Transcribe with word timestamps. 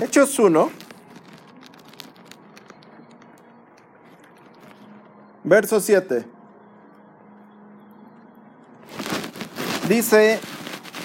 Hechos 0.00 0.38
1, 0.38 0.70
verso 5.42 5.80
7. 5.80 6.24
Dice, 9.88 10.38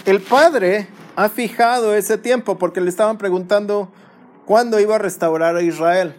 el 0.05 0.21
Padre 0.21 0.87
ha 1.15 1.29
fijado 1.29 1.95
ese 1.95 2.17
tiempo 2.17 2.57
porque 2.57 2.81
le 2.81 2.89
estaban 2.89 3.17
preguntando 3.17 3.89
cuándo 4.45 4.79
iba 4.79 4.95
a 4.95 4.99
restaurar 4.99 5.55
a 5.55 5.61
Israel. 5.61 6.15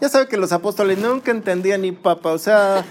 Ya 0.00 0.08
sabe 0.08 0.26
que 0.26 0.38
los 0.38 0.52
apóstoles 0.52 0.98
nunca 0.98 1.30
entendían 1.30 1.82
ni 1.82 1.92
papa, 1.92 2.32
o 2.32 2.38
sea, 2.38 2.84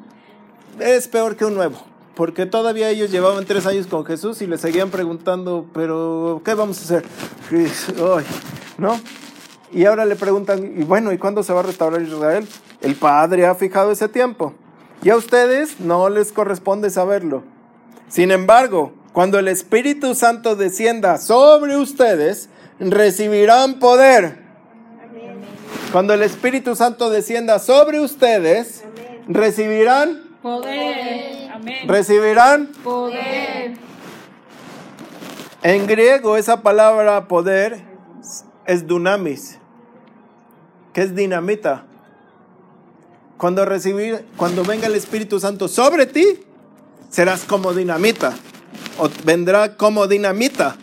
es 0.78 1.08
peor 1.08 1.36
que 1.36 1.44
un 1.44 1.54
nuevo, 1.54 1.78
porque 2.18 2.46
todavía 2.46 2.90
ellos 2.90 3.12
llevaban 3.12 3.44
tres 3.44 3.64
años 3.64 3.86
con 3.86 4.04
Jesús 4.04 4.42
y 4.42 4.48
le 4.48 4.58
seguían 4.58 4.90
preguntando, 4.90 5.66
pero 5.72 6.42
¿qué 6.44 6.54
vamos 6.54 6.80
a 6.80 6.82
hacer? 6.82 7.04
¿No? 8.76 9.00
Y 9.70 9.84
ahora 9.84 10.04
le 10.04 10.16
preguntan, 10.16 10.80
y 10.80 10.82
bueno, 10.82 11.12
¿y 11.12 11.18
cuándo 11.18 11.44
se 11.44 11.52
va 11.52 11.60
a 11.60 11.62
restaurar 11.62 12.02
Israel? 12.02 12.44
El 12.80 12.96
Padre 12.96 13.46
ha 13.46 13.54
fijado 13.54 13.92
ese 13.92 14.08
tiempo. 14.08 14.52
Y 15.00 15.10
a 15.10 15.16
ustedes 15.16 15.78
no 15.78 16.08
les 16.08 16.32
corresponde 16.32 16.90
saberlo. 16.90 17.44
Sin 18.08 18.32
embargo, 18.32 18.92
cuando 19.12 19.38
el 19.38 19.46
Espíritu 19.46 20.16
Santo 20.16 20.56
descienda 20.56 21.18
sobre 21.18 21.76
ustedes, 21.76 22.48
recibirán 22.80 23.78
poder. 23.78 24.40
Cuando 25.92 26.14
el 26.14 26.24
Espíritu 26.24 26.74
Santo 26.74 27.10
descienda 27.10 27.60
sobre 27.60 28.00
ustedes, 28.00 28.82
recibirán 29.28 30.26
Poder. 30.42 31.37
Amén. 31.58 31.88
recibirán 31.88 32.68
Poder. 32.84 33.76
en 35.62 35.86
griego 35.86 36.36
esa 36.36 36.62
palabra 36.62 37.26
poder 37.28 37.82
es 38.66 38.86
dunamis, 38.86 39.58
que 40.92 41.02
es 41.02 41.14
dinamita. 41.14 41.84
Cuando 43.38 43.64
recibir, 43.64 44.24
cuando 44.36 44.64
venga 44.64 44.86
el 44.88 44.94
Espíritu 44.94 45.40
Santo 45.40 45.68
sobre 45.68 46.06
ti, 46.06 46.40
serás 47.08 47.44
como 47.44 47.72
dinamita 47.72 48.34
o 48.98 49.08
vendrá 49.24 49.76
como 49.76 50.06
dinamita. 50.06 50.76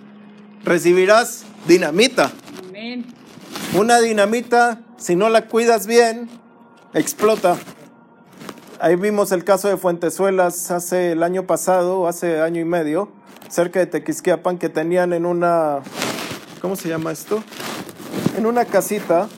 Recibirás 0.64 1.44
dinamita. 1.68 2.32
Amén. 2.68 3.06
Una 3.78 4.00
dinamita, 4.00 4.82
si 4.98 5.16
no 5.16 5.30
la 5.30 5.48
cuidas 5.48 5.86
bien, 5.86 6.30
explota. 6.94 7.58
Ahí 8.80 8.98
vimos 8.98 9.32
el 9.32 9.46
caso 9.46 9.70
de 9.70 9.78
Fuentezuelas 9.78 10.70
hace 10.70 11.14
el 11.14 11.24
año 11.24 11.48
pasado, 11.48 12.08
hace 12.08 12.42
año 12.42 12.60
y 12.60 12.66
medio, 12.66 13.10
cerca 13.48 13.80
de 13.80 13.86
Tequisquiapan, 13.86 14.58
que 14.58 14.68
tenían 14.68 15.14
en 15.14 15.26
una, 15.26 15.80
¿cómo 16.62 16.76
se 16.76 16.90
llama 16.90 17.14
esto? 17.14 17.42
En 18.38 18.46
una 18.46 18.66
casita, 18.66 19.30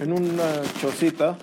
en 0.00 0.12
una 0.12 0.60
chocita, 0.80 1.38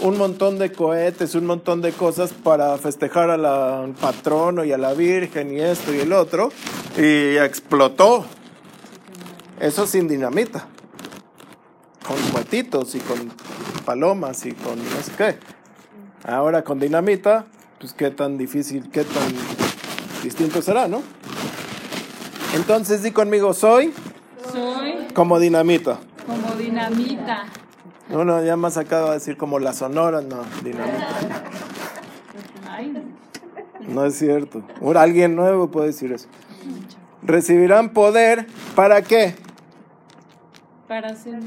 un 0.00 0.16
montón 0.16 0.58
de 0.58 0.72
cohetes, 0.72 1.34
un 1.34 1.44
montón 1.44 1.82
de 1.82 1.92
cosas 1.92 2.32
para 2.32 2.78
festejar 2.78 3.28
al 3.28 3.94
patrono 3.94 4.64
y 4.64 4.72
a 4.72 4.78
la 4.78 4.94
Virgen 4.94 5.54
y 5.54 5.60
esto 5.60 5.92
y 5.94 6.00
el 6.00 6.14
otro, 6.14 6.50
y 6.96 7.36
explotó. 7.36 8.24
Eso 9.60 9.86
sin 9.86 10.08
dinamita 10.08 10.66
con 12.06 12.16
cuetitos 12.32 12.94
y 12.94 13.00
con 13.00 13.32
palomas 13.84 14.46
y 14.46 14.52
con 14.52 14.78
no 14.78 15.02
sé 15.02 15.12
qué. 15.16 15.61
Ahora 16.24 16.62
con 16.62 16.78
dinamita, 16.78 17.46
pues 17.80 17.92
qué 17.94 18.10
tan 18.10 18.38
difícil, 18.38 18.90
qué 18.90 19.04
tan 19.04 19.32
distinto 20.22 20.62
será, 20.62 20.86
¿no? 20.88 21.02
Entonces 22.54 23.02
di 23.02 23.10
conmigo, 23.10 23.54
soy 23.54 23.92
Soy 24.52 25.08
como 25.14 25.38
dinamita. 25.40 25.98
como 26.26 26.54
dinamita. 26.54 27.44
Uno 28.10 28.42
ya 28.44 28.56
más 28.56 28.76
acaba 28.76 29.08
de 29.08 29.14
decir 29.14 29.36
como 29.36 29.58
la 29.58 29.72
sonora, 29.72 30.20
no, 30.20 30.44
dinamita. 30.62 31.08
Ay, 32.70 32.92
No 33.80 34.04
es 34.04 34.16
cierto. 34.18 34.62
Ahora 34.80 35.02
alguien 35.02 35.34
nuevo 35.34 35.70
puede 35.70 35.88
decir 35.88 36.12
eso. 36.12 36.28
Recibirán 37.22 37.90
poder, 37.90 38.46
¿para 38.74 39.02
qué? 39.02 39.34
para 40.88 41.14
ser. 41.16 41.38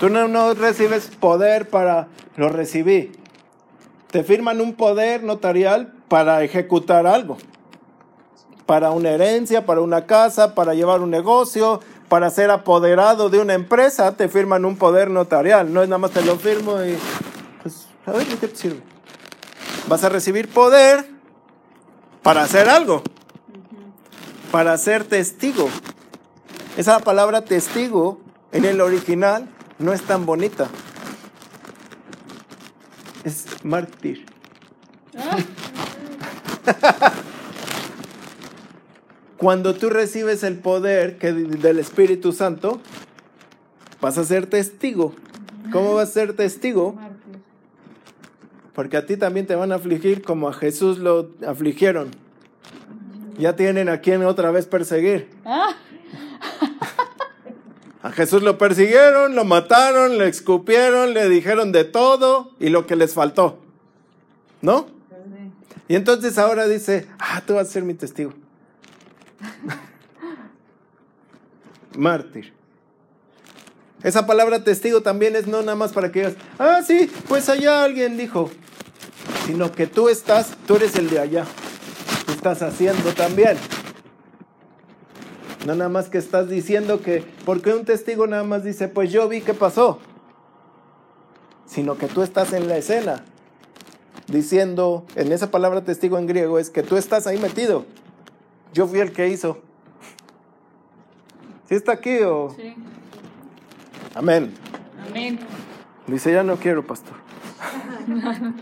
Tú 0.00 0.08
no, 0.08 0.54
recibes 0.54 1.08
poder 1.08 1.68
para... 1.68 2.08
Lo 2.36 2.48
recibí. 2.48 3.10
Te 4.12 4.22
firman 4.22 4.60
un 4.60 4.74
poder 4.74 5.24
notarial 5.24 5.92
para 6.06 6.44
ejecutar 6.44 7.06
algo. 7.06 7.36
Para 8.64 8.90
una 8.92 9.10
herencia, 9.10 9.66
para 9.66 9.80
una 9.80 10.06
casa, 10.06 10.54
para 10.54 10.74
llevar 10.74 11.00
un 11.00 11.10
negocio, 11.10 11.80
para 12.08 12.30
ser 12.30 12.50
apoderado 12.50 13.28
de 13.28 13.40
una 13.40 13.54
empresa, 13.54 14.16
te 14.16 14.28
firman 14.28 14.64
un 14.64 14.76
poder 14.76 15.10
notarial. 15.10 15.72
No 15.72 15.82
es 15.82 15.88
nada 15.88 15.98
más 15.98 16.12
te 16.12 16.22
lo 16.22 16.36
firmo 16.36 16.80
y... 16.82 16.96
Pues, 17.62 17.88
a 18.06 18.12
ver, 18.12 18.26
¿de 18.26 18.36
qué 18.36 18.48
te 18.48 18.56
sirve? 18.56 18.80
Vas 19.88 20.04
a 20.04 20.08
recibir 20.08 20.48
poder 20.48 21.10
para 22.22 22.42
hacer 22.42 22.68
algo. 22.68 23.02
Para 24.52 24.78
ser 24.78 25.02
testigo. 25.04 25.68
Esa 26.76 27.00
palabra 27.00 27.44
testigo 27.44 28.20
en 28.52 28.64
el 28.64 28.80
original 28.80 29.48
no 29.78 29.92
es 29.92 30.02
tan 30.02 30.26
bonita. 30.26 30.68
Es 33.24 33.46
mártir. 33.64 34.26
Cuando 39.36 39.74
tú 39.74 39.88
recibes 39.88 40.42
el 40.42 40.58
poder 40.58 41.18
que 41.18 41.32
del 41.32 41.78
Espíritu 41.78 42.32
Santo, 42.32 42.80
vas 44.00 44.18
a 44.18 44.24
ser 44.24 44.46
testigo. 44.46 45.14
¿Cómo 45.72 45.94
vas 45.94 46.08
a 46.08 46.12
ser 46.12 46.34
testigo? 46.34 46.96
Porque 48.74 48.96
a 48.96 49.06
ti 49.06 49.16
también 49.16 49.46
te 49.46 49.54
van 49.54 49.72
a 49.72 49.76
afligir 49.76 50.22
como 50.22 50.48
a 50.48 50.52
Jesús 50.52 50.98
lo 50.98 51.30
afligieron. 51.46 52.10
Ya 53.38 53.54
tienen 53.54 53.88
a 53.88 54.00
quien 54.00 54.24
otra 54.24 54.50
vez 54.50 54.66
perseguir. 54.66 55.30
Ah, 55.44 55.76
A 58.02 58.12
Jesús 58.12 58.42
lo 58.42 58.58
persiguieron, 58.58 59.34
lo 59.34 59.44
mataron, 59.44 60.18
le 60.18 60.28
escupieron, 60.28 61.14
le 61.14 61.28
dijeron 61.28 61.72
de 61.72 61.84
todo 61.84 62.52
y 62.60 62.68
lo 62.68 62.86
que 62.86 62.96
les 62.96 63.14
faltó. 63.14 63.58
¿No? 64.62 64.86
Y 65.88 65.96
entonces 65.96 66.38
ahora 66.38 66.68
dice, 66.68 67.06
ah, 67.18 67.42
tú 67.46 67.54
vas 67.54 67.68
a 67.68 67.72
ser 67.72 67.82
mi 67.82 67.94
testigo. 67.94 68.34
Mártir. 71.96 72.52
Esa 74.02 74.26
palabra 74.26 74.62
testigo 74.62 75.00
también 75.00 75.34
es 75.34 75.48
no 75.48 75.60
nada 75.62 75.74
más 75.74 75.92
para 75.92 76.12
que 76.12 76.20
digas, 76.20 76.34
ah, 76.58 76.82
sí, 76.86 77.10
pues 77.26 77.48
allá 77.48 77.82
alguien 77.82 78.16
dijo, 78.16 78.50
sino 79.46 79.72
que 79.72 79.88
tú 79.88 80.08
estás, 80.08 80.52
tú 80.66 80.76
eres 80.76 80.94
el 80.94 81.10
de 81.10 81.18
allá. 81.18 81.44
Tú 82.26 82.32
estás 82.32 82.62
haciendo 82.62 83.12
también. 83.14 83.56
No 85.68 85.74
nada 85.74 85.90
más 85.90 86.08
que 86.08 86.16
estás 86.16 86.48
diciendo 86.48 87.02
que, 87.02 87.22
porque 87.44 87.74
un 87.74 87.84
testigo 87.84 88.26
nada 88.26 88.42
más 88.42 88.64
dice, 88.64 88.88
pues 88.88 89.12
yo 89.12 89.28
vi 89.28 89.42
qué 89.42 89.52
pasó. 89.52 89.98
Sino 91.66 91.98
que 91.98 92.06
tú 92.06 92.22
estás 92.22 92.54
en 92.54 92.68
la 92.68 92.78
escena. 92.78 93.22
Diciendo, 94.28 95.04
en 95.14 95.30
esa 95.30 95.50
palabra 95.50 95.84
testigo 95.84 96.16
en 96.16 96.26
griego 96.26 96.58
es 96.58 96.70
que 96.70 96.82
tú 96.82 96.96
estás 96.96 97.26
ahí 97.26 97.36
metido. 97.36 97.84
Yo 98.72 98.86
fui 98.86 99.00
el 99.00 99.12
que 99.12 99.28
hizo. 99.28 99.58
¿Sí 101.68 101.74
está 101.74 101.92
aquí 101.92 102.16
o...? 102.20 102.54
sí. 102.56 102.74
Amén. 104.14 104.54
Amén. 105.06 105.38
Dice, 106.06 106.32
ya 106.32 106.42
no 106.44 106.56
quiero, 106.56 106.86
pastor. 106.86 107.12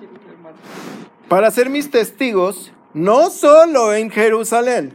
Para 1.28 1.53
ser 1.53 1.71
mis 1.71 1.88
testigos, 1.88 2.73
no 2.94 3.31
solo 3.31 3.94
en 3.94 4.11
Jerusalén, 4.11 4.93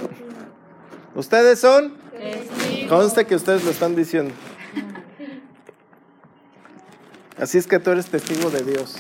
ustedes 1.15 1.61
son, 1.61 1.95
Testigos. 2.13 2.89
conste 2.89 3.27
que 3.27 3.35
ustedes 3.35 3.65
lo 3.65 3.71
están 3.71 3.95
diciendo. 3.95 4.35
Así 7.39 7.57
es 7.59 7.67
que 7.69 7.79
tú 7.79 7.91
eres 7.91 8.07
testigo 8.07 8.51
de 8.51 8.63
Dios. 8.65 8.97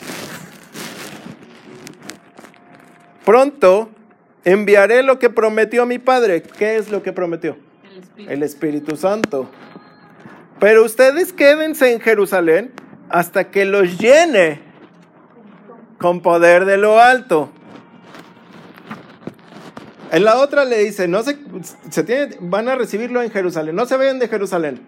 Pronto 3.25 3.90
enviaré 4.44 5.02
lo 5.02 5.19
que 5.19 5.29
prometió 5.29 5.87
mi 5.87 5.99
Padre. 5.99 6.43
¿Qué 6.43 6.76
es 6.76 6.90
lo 6.90 7.02
que 7.02 7.12
prometió? 7.12 7.56
El 7.82 7.99
Espíritu. 7.99 8.32
el 8.32 8.43
Espíritu 8.43 8.96
Santo. 8.96 9.50
Pero 10.61 10.85
ustedes 10.85 11.32
quédense 11.32 11.93
en 11.93 12.00
Jerusalén 12.00 12.73
hasta 13.08 13.50
que 13.50 13.64
los 13.64 13.99
llene 13.99 14.61
con 15.99 16.20
poder 16.20 16.64
de 16.64 16.79
lo 16.79 17.00
alto. 17.00 17.50
En 20.10 20.25
la 20.25 20.38
otra 20.38 20.64
le 20.64 20.78
dice, 20.84 21.06
no 21.06 21.22
se, 21.22 21.38
se 21.90 22.02
tiene, 22.02 22.37
van 22.40 22.69
a 22.69 22.75
recibirlo 22.75 23.22
en 23.22 23.31
Jerusalén, 23.31 23.76
no 23.76 23.84
se 23.87 23.96
vayan 23.96 24.19
de 24.19 24.28
Jerusalén, 24.28 24.81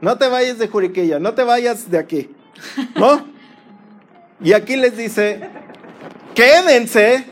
no 0.00 0.18
te 0.18 0.28
vayas 0.28 0.58
de 0.58 0.68
Juriquilla, 0.68 1.18
no 1.20 1.34
te 1.34 1.44
vayas 1.44 1.90
de 1.90 1.98
aquí, 1.98 2.30
¿no? 2.96 3.26
Y 4.40 4.52
aquí 4.52 4.76
les 4.76 4.96
dice, 4.96 5.48
quédense 6.34 7.24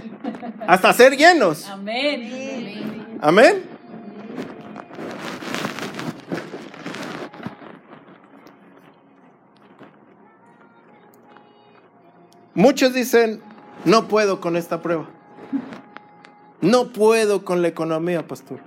hasta 0.67 0.93
ser 0.93 1.17
llenos. 1.17 1.69
Amén. 1.69 3.19
Amén. 3.21 3.73
Muchos 12.55 12.93
dicen, 12.93 13.41
no 13.85 14.09
puedo 14.09 14.41
con 14.41 14.57
esta 14.57 14.83
prueba. 14.83 15.09
No 16.63 16.93
puedo 16.93 17.45
con 17.45 17.61
la 17.61 17.69
economía, 17.69 18.27
pastor. 18.27 18.61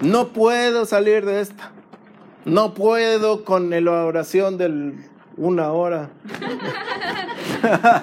No 0.00 0.28
puedo 0.28 0.86
salir 0.86 1.26
de 1.26 1.42
esta. 1.42 1.70
No 2.46 2.72
puedo 2.72 3.44
con 3.44 3.68
la 3.68 4.04
oración 4.06 4.56
de 4.56 4.94
una 5.36 5.72
hora. 5.72 6.08
Está 7.62 8.02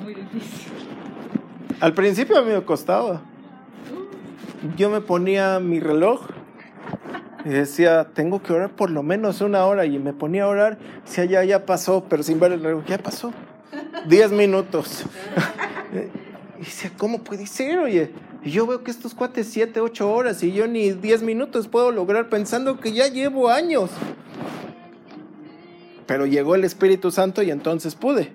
muy 0.00 0.14
difícil. 0.14 0.72
Al 1.80 1.92
principio 1.92 2.38
a 2.38 2.42
mí 2.42 2.52
me 2.52 2.62
costaba. 2.62 3.22
Yo 4.76 4.88
me 4.88 5.00
ponía 5.00 5.58
mi 5.58 5.80
reloj 5.80 6.20
y 7.44 7.48
decía, 7.48 8.06
tengo 8.14 8.40
que 8.42 8.52
orar 8.52 8.70
por 8.70 8.90
lo 8.90 9.02
menos 9.02 9.40
una 9.40 9.64
hora. 9.64 9.86
Y 9.86 9.98
me 9.98 10.12
ponía 10.12 10.44
a 10.44 10.48
orar, 10.48 10.78
decía, 11.04 11.24
ya, 11.24 11.42
ya 11.42 11.66
pasó, 11.66 12.04
pero 12.08 12.22
sin 12.22 12.38
ver 12.38 12.52
el 12.52 12.62
reloj, 12.62 12.84
ya 12.86 12.98
pasó. 12.98 13.32
Diez 14.06 14.30
minutos. 14.30 15.04
Y 16.60 16.88
¿cómo 16.98 17.24
puede 17.24 17.46
ser, 17.46 17.78
oye? 17.78 18.12
Yo 18.44 18.66
veo 18.66 18.84
que 18.84 18.90
estos 18.90 19.14
cuates 19.14 19.48
siete, 19.48 19.80
ocho 19.80 20.12
horas 20.12 20.42
y 20.42 20.52
yo 20.52 20.66
ni 20.66 20.92
diez 20.92 21.22
minutos 21.22 21.68
puedo 21.68 21.90
lograr 21.90 22.28
pensando 22.28 22.78
que 22.80 22.92
ya 22.92 23.08
llevo 23.08 23.48
años. 23.48 23.90
Pero 26.06 26.26
llegó 26.26 26.54
el 26.54 26.64
Espíritu 26.64 27.10
Santo 27.10 27.42
y 27.42 27.50
entonces 27.50 27.94
pude. 27.94 28.34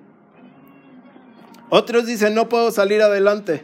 Otros 1.70 2.08
dicen, 2.08 2.34
no 2.34 2.50
puedo 2.50 2.72
salir 2.72 3.02
adelante. 3.04 3.64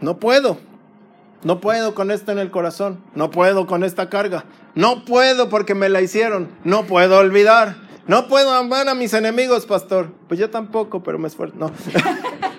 No 0.00 0.18
puedo. 0.18 0.58
No 1.42 1.60
puedo 1.60 1.94
con 1.94 2.10
esto 2.10 2.32
en 2.32 2.38
el 2.38 2.50
corazón. 2.50 3.02
No 3.14 3.30
puedo 3.30 3.66
con 3.66 3.84
esta 3.84 4.08
carga. 4.08 4.44
No 4.74 5.04
puedo 5.04 5.50
porque 5.50 5.74
me 5.74 5.90
la 5.90 6.00
hicieron. 6.00 6.48
No 6.64 6.86
puedo 6.86 7.18
olvidar. 7.18 7.76
No 8.06 8.28
puedo 8.28 8.52
amar 8.54 8.88
a 8.88 8.94
mis 8.94 9.12
enemigos, 9.12 9.66
pastor. 9.66 10.12
Pues 10.28 10.40
yo 10.40 10.50
tampoco, 10.50 11.02
pero 11.02 11.18
me 11.18 11.28
esfuerzo. 11.28 11.56
No. 11.58 11.72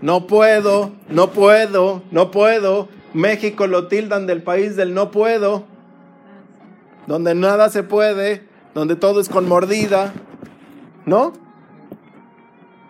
No 0.00 0.26
puedo, 0.26 0.92
no 1.08 1.30
puedo, 1.30 2.02
no 2.10 2.30
puedo. 2.30 2.88
México 3.14 3.66
lo 3.66 3.86
tildan 3.86 4.26
del 4.26 4.42
país 4.42 4.74
del 4.76 4.94
no 4.94 5.10
puedo. 5.10 5.64
Donde 7.06 7.34
nada 7.34 7.70
se 7.70 7.82
puede, 7.82 8.46
donde 8.74 8.96
todo 8.96 9.20
es 9.20 9.28
con 9.28 9.48
mordida. 9.48 10.12
¿No? 11.06 11.32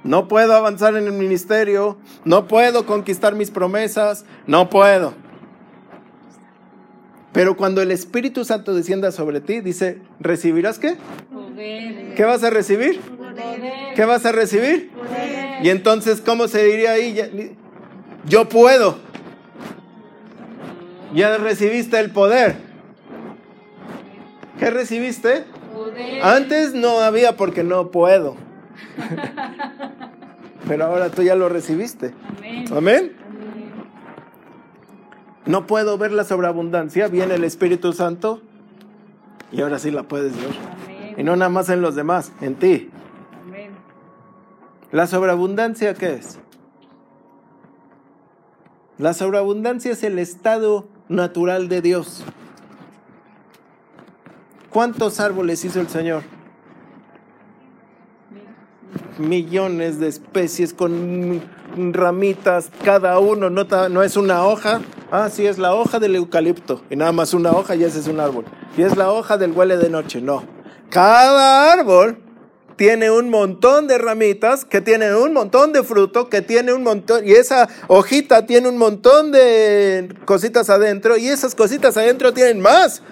No 0.04 0.26
puedo 0.26 0.54
avanzar 0.54 0.96
en 0.96 1.06
el 1.06 1.12
ministerio, 1.12 1.96
no 2.24 2.48
puedo 2.48 2.86
conquistar 2.86 3.34
mis 3.34 3.50
promesas, 3.50 4.24
no 4.46 4.68
puedo. 4.68 5.14
Pero 7.32 7.56
cuando 7.56 7.80
el 7.80 7.90
Espíritu 7.90 8.44
Santo 8.44 8.74
descienda 8.74 9.12
sobre 9.12 9.40
ti, 9.40 9.60
dice, 9.60 10.02
¿recibirás 10.18 10.78
qué? 10.78 10.96
Poder. 11.32 12.14
¿Qué 12.14 12.24
vas 12.24 12.42
a 12.42 12.50
recibir? 12.50 13.00
Poder. 13.32 13.94
¿Qué 13.94 14.04
vas 14.04 14.24
a 14.26 14.32
recibir? 14.32 14.90
Poder. 14.90 15.64
Y 15.64 15.70
entonces, 15.70 16.20
¿cómo 16.20 16.48
se 16.48 16.64
diría 16.64 16.92
ahí? 16.92 17.56
Yo 18.26 18.48
puedo. 18.48 18.98
Ya 21.14 21.36
recibiste 21.38 21.98
el 21.98 22.10
poder. 22.10 22.56
¿Qué 24.58 24.70
recibiste? 24.70 25.44
Poder. 25.74 26.22
Antes 26.22 26.74
no 26.74 27.00
había 27.00 27.36
porque 27.36 27.64
no 27.64 27.90
puedo. 27.90 28.36
Pero 30.68 30.84
ahora 30.84 31.10
tú 31.10 31.22
ya 31.22 31.34
lo 31.34 31.48
recibiste. 31.48 32.14
Amén. 32.38 32.64
Amén. 32.74 33.12
No 35.44 35.66
puedo 35.66 35.98
ver 35.98 36.12
la 36.12 36.24
sobreabundancia. 36.24 37.08
Viene 37.08 37.34
el 37.34 37.44
Espíritu 37.44 37.92
Santo 37.92 38.42
y 39.50 39.60
ahora 39.60 39.78
sí 39.78 39.90
la 39.90 40.04
puedes 40.04 40.36
ver. 40.36 40.54
Y 41.16 41.24
no 41.24 41.36
nada 41.36 41.50
más 41.50 41.68
en 41.68 41.82
los 41.82 41.94
demás, 41.94 42.32
en 42.40 42.54
ti. 42.54 42.90
¿La 44.92 45.06
sobreabundancia 45.06 45.94
qué 45.94 46.14
es? 46.14 46.38
La 48.98 49.14
sobreabundancia 49.14 49.92
es 49.92 50.02
el 50.02 50.18
estado 50.18 50.86
natural 51.08 51.70
de 51.70 51.80
Dios. 51.80 52.22
¿Cuántos 54.68 55.18
árboles 55.18 55.64
hizo 55.64 55.80
el 55.80 55.88
Señor? 55.88 56.24
Millones 59.18 59.98
de 59.98 60.08
especies 60.08 60.74
con 60.74 61.40
ramitas, 61.92 62.70
cada 62.84 63.18
uno, 63.18 63.48
no, 63.48 63.64
no 63.88 64.02
es 64.02 64.18
una 64.18 64.44
hoja. 64.44 64.82
Ah, 65.10 65.30
sí, 65.30 65.46
es 65.46 65.56
la 65.58 65.74
hoja 65.74 66.00
del 66.00 66.16
eucalipto. 66.16 66.82
Y 66.90 66.96
nada 66.96 67.12
más 67.12 67.32
una 67.32 67.52
hoja 67.52 67.76
y 67.76 67.84
ese 67.84 67.98
es 67.98 68.08
un 68.08 68.20
árbol. 68.20 68.44
Y 68.76 68.82
es 68.82 68.94
la 68.96 69.10
hoja 69.10 69.38
del 69.38 69.52
huele 69.52 69.78
de 69.78 69.88
noche. 69.88 70.20
No. 70.20 70.44
Cada 70.90 71.72
árbol 71.72 72.18
tiene 72.76 73.10
un 73.10 73.30
montón 73.30 73.86
de 73.86 73.98
ramitas, 73.98 74.64
que 74.64 74.80
tiene 74.80 75.14
un 75.14 75.32
montón 75.32 75.72
de 75.72 75.82
fruto, 75.82 76.28
que 76.28 76.42
tiene 76.42 76.72
un 76.72 76.82
montón, 76.82 77.26
y 77.26 77.32
esa 77.32 77.68
hojita 77.88 78.46
tiene 78.46 78.68
un 78.68 78.78
montón 78.78 79.32
de 79.32 80.14
cositas 80.24 80.70
adentro, 80.70 81.16
y 81.16 81.28
esas 81.28 81.54
cositas 81.54 81.96
adentro 81.96 82.32
tienen 82.32 82.60
más. 82.60 83.02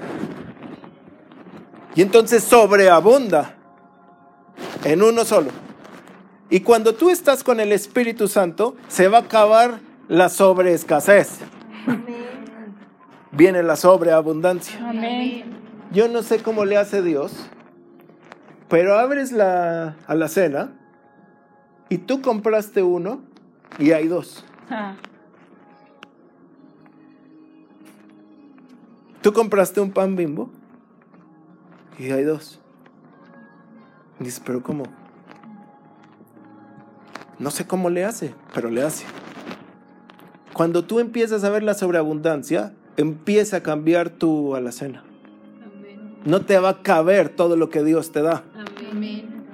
Y 1.94 2.02
entonces 2.02 2.44
sobreabunda 2.44 3.56
en 4.84 5.02
uno 5.02 5.24
solo. 5.24 5.50
Y 6.48 6.60
cuando 6.60 6.94
tú 6.94 7.10
estás 7.10 7.44
con 7.44 7.60
el 7.60 7.72
Espíritu 7.72 8.26
Santo, 8.26 8.74
se 8.88 9.08
va 9.08 9.18
a 9.18 9.22
acabar 9.22 9.80
la 10.08 10.28
sobreescasez. 10.28 11.38
Viene 13.30 13.62
la 13.62 13.76
sobreabundancia. 13.76 14.76
Amén. 14.88 15.44
Yo 15.92 16.08
no 16.08 16.22
sé 16.22 16.38
cómo 16.40 16.64
le 16.64 16.76
hace 16.76 17.02
Dios, 17.02 17.32
pero 18.70 18.98
abres 18.98 19.32
la 19.32 19.96
alacena 20.06 20.72
y 21.90 21.98
tú 21.98 22.22
compraste 22.22 22.82
uno 22.82 23.20
y 23.78 23.90
hay 23.92 24.08
dos. 24.08 24.44
Ah, 24.70 24.94
Tú 29.22 29.34
compraste 29.34 29.80
un 29.82 29.90
pan 29.90 30.16
bimbo 30.16 30.50
y 31.98 32.10
hay 32.10 32.24
dos. 32.24 32.58
Y 34.18 34.24
dices, 34.24 34.40
pero 34.44 34.62
¿cómo? 34.62 34.84
No 37.38 37.50
sé 37.50 37.66
cómo 37.66 37.90
le 37.90 38.04
hace, 38.04 38.34
pero 38.54 38.70
le 38.70 38.82
hace. 38.82 39.04
Cuando 40.54 40.84
tú 40.84 41.00
empiezas 41.00 41.44
a 41.44 41.50
ver 41.50 41.62
la 41.62 41.74
sobreabundancia, 41.74 42.72
empieza 42.96 43.58
a 43.58 43.62
cambiar 43.62 44.10
tu 44.10 44.54
alacena. 44.54 45.04
No 46.24 46.44
te 46.44 46.58
va 46.58 46.70
a 46.70 46.82
caber 46.82 47.30
todo 47.30 47.56
lo 47.56 47.68
que 47.68 47.82
Dios 47.82 48.12
te 48.12 48.22
da. 48.22 48.44
Amén. 48.90 49.44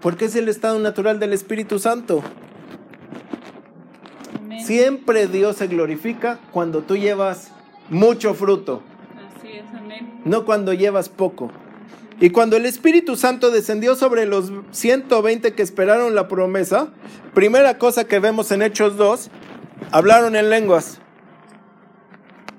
Porque 0.00 0.26
es 0.26 0.36
el 0.36 0.48
estado 0.48 0.78
natural 0.78 1.18
del 1.18 1.32
Espíritu 1.32 1.78
Santo. 1.78 2.22
Amén. 4.38 4.64
Siempre 4.64 5.26
Dios 5.26 5.56
se 5.56 5.66
glorifica 5.66 6.38
cuando 6.52 6.82
tú 6.82 6.96
llevas 6.96 7.50
mucho 7.90 8.34
fruto, 8.34 8.82
Así 9.38 9.48
es, 9.52 9.64
amén. 9.74 10.20
no 10.24 10.44
cuando 10.44 10.72
llevas 10.72 11.08
poco. 11.08 11.50
Y 12.20 12.30
cuando 12.30 12.56
el 12.56 12.66
Espíritu 12.66 13.16
Santo 13.16 13.50
descendió 13.50 13.94
sobre 13.94 14.26
los 14.26 14.52
120 14.72 15.54
que 15.54 15.62
esperaron 15.62 16.14
la 16.14 16.26
promesa, 16.28 16.88
primera 17.32 17.78
cosa 17.78 18.04
que 18.04 18.18
vemos 18.18 18.50
en 18.50 18.62
Hechos 18.62 18.96
2, 18.96 19.30
hablaron 19.92 20.34
en 20.36 20.50
lenguas. 20.50 20.98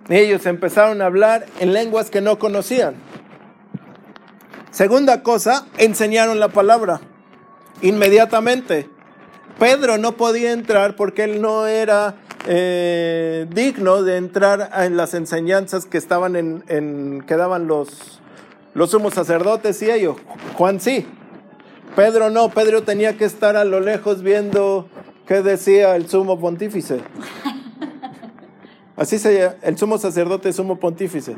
Ellos 0.08 0.46
empezaron 0.46 1.02
a 1.02 1.06
hablar 1.06 1.46
en 1.60 1.74
lenguas 1.74 2.10
que 2.10 2.22
no 2.22 2.40
conocían. 2.40 2.96
Segunda 4.72 5.24
cosa, 5.24 5.66
enseñaron 5.78 6.40
la 6.40 6.50
palabra 6.50 7.02
inmediatamente. 7.82 8.90
Pedro 9.58 9.98
no 9.98 10.14
podía 10.14 10.52
entrar 10.52 10.96
porque 10.96 11.24
él 11.24 11.42
no 11.42 11.68
era 11.68 12.16
eh, 12.48 13.48
digno 13.50 14.04
de 14.04 14.18
entrar 14.18 14.70
en 14.78 14.96
las 14.96 15.14
enseñanzas 15.14 15.86
que 15.86 15.98
estaban 15.98 16.36
en, 16.36 17.24
que 17.28 17.36
daban 17.36 17.68
los, 17.68 18.22
los 18.74 18.92
sumos 18.92 19.14
sacerdotes 19.14 19.82
y 19.82 19.92
ellos. 19.92 20.18
Juan 20.56 20.80
sí. 20.80 21.06
Pedro 21.96 22.30
no, 22.30 22.50
Pedro 22.50 22.84
tenía 22.84 23.18
que 23.18 23.26
estar 23.26 23.58
a 23.58 23.66
lo 23.66 23.80
lejos 23.80 24.22
viendo 24.22 24.88
qué 25.26 25.42
decía 25.42 25.96
el 25.96 26.08
sumo 26.08 26.40
pontífice. 26.40 27.02
Así 28.96 29.18
se 29.18 29.56
el 29.62 29.78
sumo 29.78 29.98
sacerdote, 29.98 30.54
sumo 30.54 30.80
pontífice. 30.80 31.36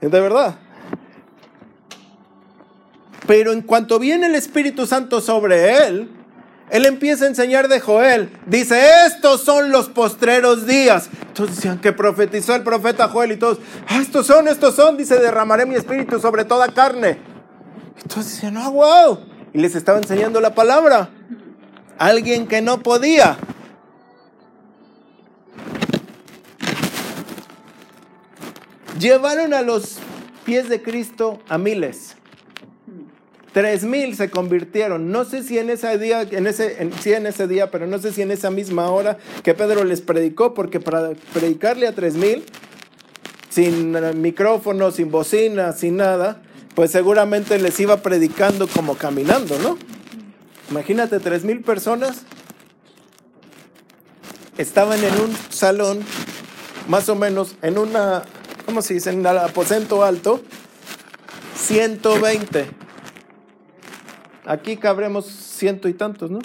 De 0.00 0.20
verdad. 0.20 0.58
Pero 3.26 3.52
en 3.52 3.62
cuanto 3.62 3.98
viene 3.98 4.26
el 4.26 4.34
Espíritu 4.34 4.86
Santo 4.86 5.20
sobre 5.20 5.86
él, 5.86 6.10
él 6.70 6.84
empieza 6.86 7.24
a 7.24 7.28
enseñar 7.28 7.68
de 7.68 7.80
Joel. 7.80 8.30
Dice, 8.46 9.06
estos 9.06 9.42
son 9.42 9.70
los 9.70 9.88
postreros 9.88 10.66
días. 10.66 11.08
Entonces 11.28 11.56
decían 11.56 11.80
que 11.80 11.92
profetizó 11.92 12.54
el 12.54 12.62
profeta 12.62 13.08
Joel 13.08 13.32
y 13.32 13.36
todos, 13.36 13.58
"Ah, 13.88 14.00
estos 14.00 14.26
son, 14.26 14.48
estos 14.48 14.74
son. 14.74 14.96
Dice, 14.96 15.18
derramaré 15.18 15.66
mi 15.66 15.76
espíritu 15.76 16.18
sobre 16.18 16.44
toda 16.44 16.68
carne. 16.68 17.18
Entonces 18.02 18.34
decían, 18.34 18.56
ah, 18.56 18.68
wow. 18.68 19.20
Y 19.52 19.58
les 19.58 19.74
estaba 19.74 19.98
enseñando 19.98 20.40
la 20.40 20.54
palabra. 20.54 21.10
Alguien 21.98 22.46
que 22.46 22.60
no 22.60 22.82
podía. 22.82 23.38
Llevaron 28.98 29.54
a 29.54 29.62
los 29.62 29.98
pies 30.44 30.68
de 30.68 30.82
Cristo 30.82 31.40
a 31.48 31.58
miles. 31.58 32.15
Tres 33.56 33.84
mil 33.84 34.14
se 34.14 34.28
convirtieron. 34.28 35.10
No 35.10 35.24
sé 35.24 35.42
si 35.42 35.58
en 35.58 35.70
ese 35.70 35.96
día, 35.96 36.20
en 36.30 36.46
ese, 36.46 36.82
en, 36.82 36.92
en 37.06 37.26
ese 37.26 37.48
día, 37.48 37.70
pero 37.70 37.86
no 37.86 37.98
sé 37.98 38.12
si 38.12 38.20
en 38.20 38.30
esa 38.30 38.50
misma 38.50 38.90
hora 38.90 39.16
que 39.42 39.54
Pedro 39.54 39.82
les 39.84 40.02
predicó, 40.02 40.52
porque 40.52 40.78
para 40.78 41.12
predicarle 41.32 41.86
a 41.86 41.94
tres 41.94 42.16
mil, 42.16 42.44
sin 43.48 43.96
eh, 43.96 44.12
micrófono, 44.12 44.90
sin 44.90 45.10
bocina, 45.10 45.72
sin 45.72 45.96
nada, 45.96 46.42
pues 46.74 46.90
seguramente 46.90 47.58
les 47.58 47.80
iba 47.80 48.02
predicando 48.02 48.68
como 48.68 48.98
caminando, 48.98 49.58
¿no? 49.60 49.78
Imagínate, 50.70 51.18
tres 51.18 51.42
mil 51.42 51.62
personas 51.62 52.24
estaban 54.58 55.02
en 55.02 55.14
un 55.18 55.34
salón, 55.48 56.00
más 56.88 57.08
o 57.08 57.14
menos, 57.14 57.56
en 57.62 57.78
una, 57.78 58.22
¿cómo 58.66 58.82
se 58.82 58.92
dice? 58.92 59.12
En 59.12 59.20
el 59.20 59.38
aposento 59.38 60.04
alto, 60.04 60.42
120. 61.56 62.84
Aquí 64.46 64.76
cabremos 64.76 65.26
ciento 65.26 65.88
y 65.88 65.94
tantos, 65.94 66.30
¿no? 66.30 66.38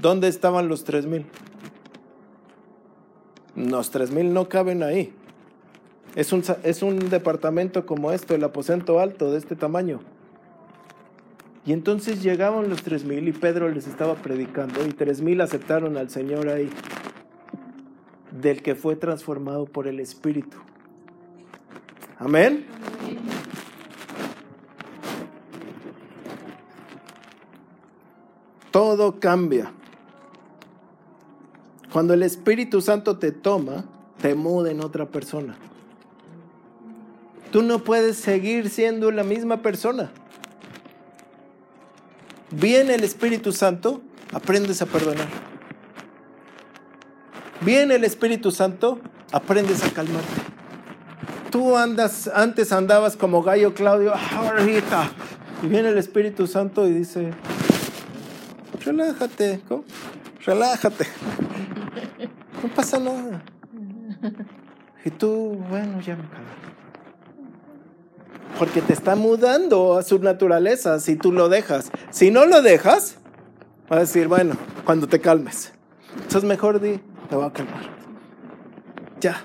¿Dónde 0.00 0.28
estaban 0.28 0.68
los 0.68 0.84
tres 0.84 1.06
mil? 1.06 1.24
Los 3.56 3.90
tres 3.90 4.10
mil 4.10 4.32
no 4.32 4.48
caben 4.48 4.82
ahí. 4.82 5.12
Es 6.14 6.32
un, 6.32 6.44
es 6.62 6.82
un 6.82 7.10
departamento 7.10 7.86
como 7.86 8.12
esto, 8.12 8.34
el 8.34 8.44
aposento 8.44 9.00
alto 9.00 9.32
de 9.32 9.38
este 9.38 9.56
tamaño. 9.56 10.00
Y 11.64 11.72
entonces 11.72 12.22
llegaban 12.22 12.68
los 12.68 12.82
tres 12.82 13.04
mil 13.04 13.26
y 13.26 13.32
Pedro 13.32 13.68
les 13.68 13.86
estaba 13.86 14.14
predicando 14.14 14.86
y 14.86 14.92
tres 14.92 15.20
mil 15.20 15.40
aceptaron 15.40 15.96
al 15.96 16.10
Señor 16.10 16.48
ahí, 16.48 16.70
del 18.30 18.62
que 18.62 18.74
fue 18.74 18.96
transformado 18.96 19.66
por 19.66 19.86
el 19.86 19.98
Espíritu. 19.98 20.58
Amén. 22.18 22.66
Todo 28.78 29.18
cambia. 29.18 29.72
Cuando 31.92 32.14
el 32.14 32.22
Espíritu 32.22 32.80
Santo 32.80 33.18
te 33.18 33.32
toma, 33.32 33.84
te 34.22 34.36
muda 34.36 34.70
en 34.70 34.80
otra 34.80 35.06
persona. 35.06 35.56
Tú 37.50 37.62
no 37.62 37.80
puedes 37.80 38.18
seguir 38.18 38.70
siendo 38.70 39.10
la 39.10 39.24
misma 39.24 39.62
persona. 39.62 40.12
Viene 42.52 42.94
el 42.94 43.02
Espíritu 43.02 43.50
Santo, 43.50 44.00
aprendes 44.32 44.80
a 44.80 44.86
perdonar. 44.86 45.26
Viene 47.62 47.96
el 47.96 48.04
Espíritu 48.04 48.52
Santo, 48.52 49.00
aprendes 49.32 49.82
a 49.82 49.90
calmarte. 49.90 50.40
Tú 51.50 51.76
andas, 51.76 52.30
antes 52.32 52.70
andabas 52.70 53.16
como 53.16 53.42
gallo 53.42 53.74
Claudio, 53.74 54.12
"Ah, 54.14 54.52
ahorita. 54.56 55.10
Y 55.64 55.66
viene 55.66 55.88
el 55.88 55.98
Espíritu 55.98 56.46
Santo 56.46 56.86
y 56.86 56.92
dice, 56.92 57.32
relájate, 58.88 59.60
¿cómo? 59.68 59.84
relájate. 60.44 61.06
No 62.62 62.68
pasa 62.74 62.98
nada. 62.98 63.42
Y 65.04 65.10
tú, 65.10 65.62
bueno, 65.68 66.00
ya 66.00 66.16
me 66.16 66.22
cagué. 66.22 66.58
Porque 68.58 68.82
te 68.82 68.92
está 68.92 69.14
mudando 69.14 69.96
a 69.96 70.02
su 70.02 70.18
naturaleza 70.18 70.98
si 70.98 71.16
tú 71.16 71.32
lo 71.32 71.48
dejas. 71.48 71.92
Si 72.10 72.30
no 72.30 72.46
lo 72.46 72.62
dejas, 72.62 73.18
va 73.90 73.96
a 73.96 74.00
decir, 74.00 74.26
bueno, 74.26 74.56
cuando 74.84 75.06
te 75.06 75.20
calmes. 75.20 75.72
Entonces 76.14 76.44
mejor 76.44 76.80
di, 76.80 77.00
te 77.28 77.36
voy 77.36 77.46
a 77.46 77.52
calmar. 77.52 77.82
Ya. 79.20 79.44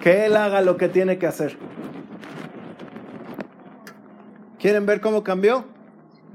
Que 0.00 0.26
él 0.26 0.36
haga 0.36 0.62
lo 0.62 0.76
que 0.76 0.88
tiene 0.88 1.18
que 1.18 1.26
hacer. 1.26 1.56
¿Quieren 4.58 4.86
ver 4.86 5.00
cómo 5.00 5.22
cambió? 5.22 5.64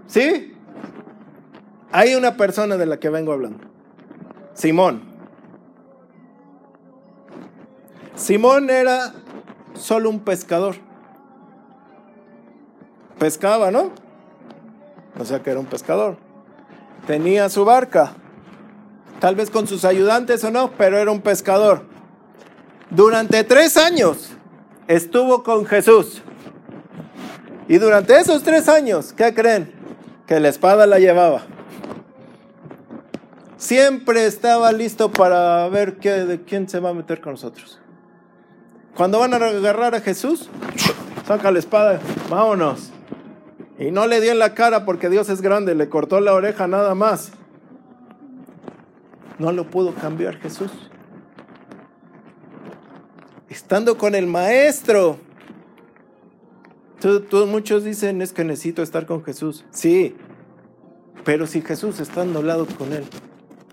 ¿Sí? 0.07 0.54
Hay 1.91 2.15
una 2.15 2.35
persona 2.35 2.77
de 2.77 2.85
la 2.85 2.97
que 2.97 3.09
vengo 3.09 3.31
hablando. 3.31 3.59
Simón. 4.53 5.01
Simón 8.15 8.69
era 8.69 9.13
solo 9.73 10.09
un 10.09 10.19
pescador. 10.19 10.75
Pescaba, 13.19 13.71
¿no? 13.71 13.91
O 15.19 15.25
sea 15.25 15.41
que 15.41 15.51
era 15.51 15.59
un 15.59 15.65
pescador. 15.65 16.17
Tenía 17.07 17.49
su 17.49 17.65
barca. 17.65 18.13
Tal 19.19 19.35
vez 19.35 19.49
con 19.49 19.67
sus 19.67 19.85
ayudantes 19.85 20.43
o 20.43 20.51
no, 20.51 20.71
pero 20.77 20.97
era 20.97 21.11
un 21.11 21.21
pescador. 21.21 21.83
Durante 22.89 23.43
tres 23.43 23.77
años 23.77 24.31
estuvo 24.87 25.43
con 25.43 25.65
Jesús. 25.65 26.21
Y 27.67 27.77
durante 27.77 28.19
esos 28.19 28.43
tres 28.43 28.69
años, 28.69 29.13
¿qué 29.13 29.33
creen? 29.33 29.73
Que 30.27 30.39
la 30.39 30.49
espada 30.49 30.85
la 30.85 30.99
llevaba. 30.99 31.43
Siempre 33.65 34.27
estaba 34.27 34.71
listo 34.71 35.11
para 35.11 35.67
ver 35.69 35.97
qué, 35.97 36.11
de 36.11 36.43
quién 36.43 36.69
se 36.69 36.79
va 36.79 36.91
a 36.91 36.93
meter 36.93 37.19
con 37.19 37.31
nosotros. 37.31 37.79
Cuando 38.95 39.17
van 39.17 39.33
a 39.33 39.37
agarrar 39.37 39.95
a 39.95 40.01
Jesús, 40.01 40.51
saca 41.25 41.49
la 41.49 41.57
espada, 41.57 41.99
vámonos. 42.29 42.91
Y 43.79 43.89
no 43.89 44.05
le 44.05 44.21
dio 44.21 44.31
en 44.31 44.37
la 44.37 44.53
cara 44.53 44.85
porque 44.85 45.09
Dios 45.09 45.29
es 45.29 45.41
grande, 45.41 45.73
le 45.73 45.89
cortó 45.89 46.19
la 46.19 46.35
oreja 46.35 46.67
nada 46.67 46.93
más. 46.93 47.31
No 49.39 49.51
lo 49.51 49.67
pudo 49.67 49.95
cambiar 49.95 50.37
Jesús. 50.37 50.69
Estando 53.49 53.97
con 53.97 54.13
el 54.13 54.27
maestro. 54.27 55.17
Muchos 57.47 57.83
dicen 57.83 58.21
es 58.21 58.31
que 58.31 58.43
necesito 58.43 58.83
estar 58.83 59.07
con 59.07 59.23
Jesús. 59.23 59.65
Sí, 59.71 60.15
pero 61.23 61.47
si 61.47 61.63
Jesús 61.63 61.99
estando 61.99 62.41
al 62.41 62.47
lado 62.47 62.67
con 62.67 62.93
él 62.93 63.05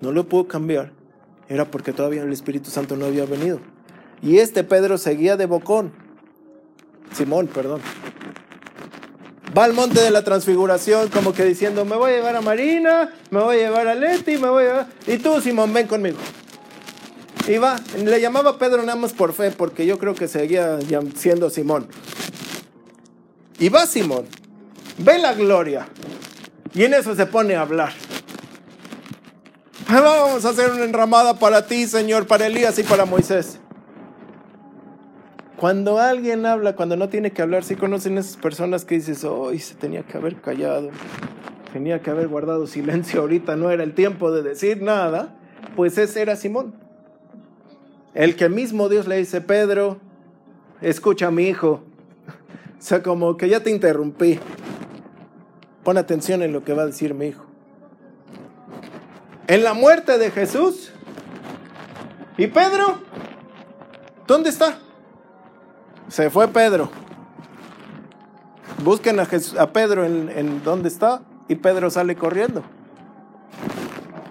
no 0.02 0.12
lo 0.12 0.28
pudo 0.28 0.48
cambiar, 0.48 0.92
era 1.48 1.70
porque 1.70 1.92
todavía 1.92 2.22
el 2.22 2.32
Espíritu 2.32 2.70
Santo 2.70 2.96
no 2.96 3.06
había 3.06 3.24
venido. 3.24 3.60
Y 4.20 4.38
este 4.38 4.64
Pedro 4.64 4.98
seguía 4.98 5.36
de 5.36 5.46
bocón. 5.46 5.92
Simón, 7.12 7.46
perdón. 7.46 7.80
Va 9.56 9.64
al 9.64 9.74
monte 9.74 10.00
de 10.00 10.10
la 10.10 10.24
transfiguración 10.24 11.08
como 11.08 11.32
que 11.32 11.44
diciendo, 11.44 11.84
me 11.84 11.96
voy 11.96 12.12
a 12.12 12.16
llevar 12.16 12.36
a 12.36 12.40
Marina, 12.40 13.12
me 13.30 13.40
voy 13.40 13.56
a 13.56 13.58
llevar 13.58 13.86
a 13.86 13.94
Leti, 13.94 14.38
me 14.38 14.48
voy 14.48 14.64
a 14.64 14.66
llevar... 14.66 14.86
Y 15.06 15.18
tú, 15.18 15.40
Simón, 15.40 15.72
ven 15.72 15.86
conmigo. 15.86 16.18
Y 17.46 17.58
va, 17.58 17.76
le 18.02 18.20
llamaba 18.20 18.58
Pedro 18.58 18.82
nada 18.82 19.08
por 19.08 19.32
fe, 19.32 19.50
porque 19.50 19.84
yo 19.84 19.98
creo 19.98 20.14
que 20.14 20.26
seguía 20.26 20.78
siendo 21.14 21.50
Simón. 21.50 21.86
Y 23.58 23.68
va 23.68 23.86
Simón. 23.86 24.26
ve 24.98 25.18
la 25.18 25.34
gloria. 25.34 25.86
Y 26.74 26.84
en 26.84 26.94
eso 26.94 27.14
se 27.14 27.26
pone 27.26 27.54
a 27.54 27.62
hablar. 27.62 27.92
Vamos 30.00 30.46
a 30.46 30.50
hacer 30.50 30.70
una 30.70 30.84
enramada 30.84 31.38
para 31.38 31.66
ti, 31.66 31.86
Señor, 31.86 32.26
para 32.26 32.46
Elías 32.46 32.78
y 32.78 32.82
para 32.82 33.04
Moisés. 33.04 33.58
Cuando 35.58 35.98
alguien 35.98 36.46
habla, 36.46 36.74
cuando 36.74 36.96
no 36.96 37.10
tiene 37.10 37.32
que 37.32 37.42
hablar, 37.42 37.62
sí 37.62 37.76
conocen 37.76 38.16
esas 38.16 38.38
personas 38.38 38.86
que 38.86 38.94
dices, 38.94 39.22
hoy 39.22 39.58
se 39.58 39.74
tenía 39.74 40.02
que 40.02 40.16
haber 40.16 40.40
callado, 40.40 40.88
tenía 41.74 42.00
que 42.00 42.10
haber 42.10 42.28
guardado 42.28 42.66
silencio, 42.66 43.20
ahorita 43.20 43.56
no 43.56 43.70
era 43.70 43.84
el 43.84 43.92
tiempo 43.92 44.32
de 44.32 44.42
decir 44.42 44.80
nada. 44.80 45.36
Pues 45.76 45.98
ese 45.98 46.22
era 46.22 46.36
Simón. 46.36 46.74
El 48.14 48.34
que 48.34 48.48
mismo 48.48 48.88
Dios 48.88 49.06
le 49.06 49.16
dice, 49.16 49.42
Pedro, 49.42 49.98
escucha 50.80 51.26
a 51.26 51.30
mi 51.30 51.48
hijo. 51.48 51.82
O 52.78 52.84
sea, 52.84 53.00
como 53.00 53.36
que 53.36 53.48
ya 53.48 53.60
te 53.62 53.70
interrumpí. 53.70 54.40
Pon 55.84 55.98
atención 55.98 56.42
en 56.42 56.52
lo 56.52 56.64
que 56.64 56.74
va 56.74 56.82
a 56.82 56.86
decir 56.86 57.14
mi 57.14 57.26
hijo. 57.26 57.51
En 59.52 59.62
la 59.62 59.74
muerte 59.74 60.16
de 60.16 60.30
Jesús. 60.30 60.90
¿Y 62.38 62.46
Pedro? 62.46 63.00
¿Dónde 64.26 64.48
está? 64.48 64.78
Se 66.08 66.30
fue 66.30 66.48
Pedro. 66.48 66.88
Busquen 68.82 69.20
a, 69.20 69.26
Pedro 69.26 70.06
en, 70.06 70.64
dónde 70.64 70.88
está 70.88 71.20
y 71.48 71.56
Pedro 71.56 71.90
sale 71.90 72.16
corriendo. 72.16 72.62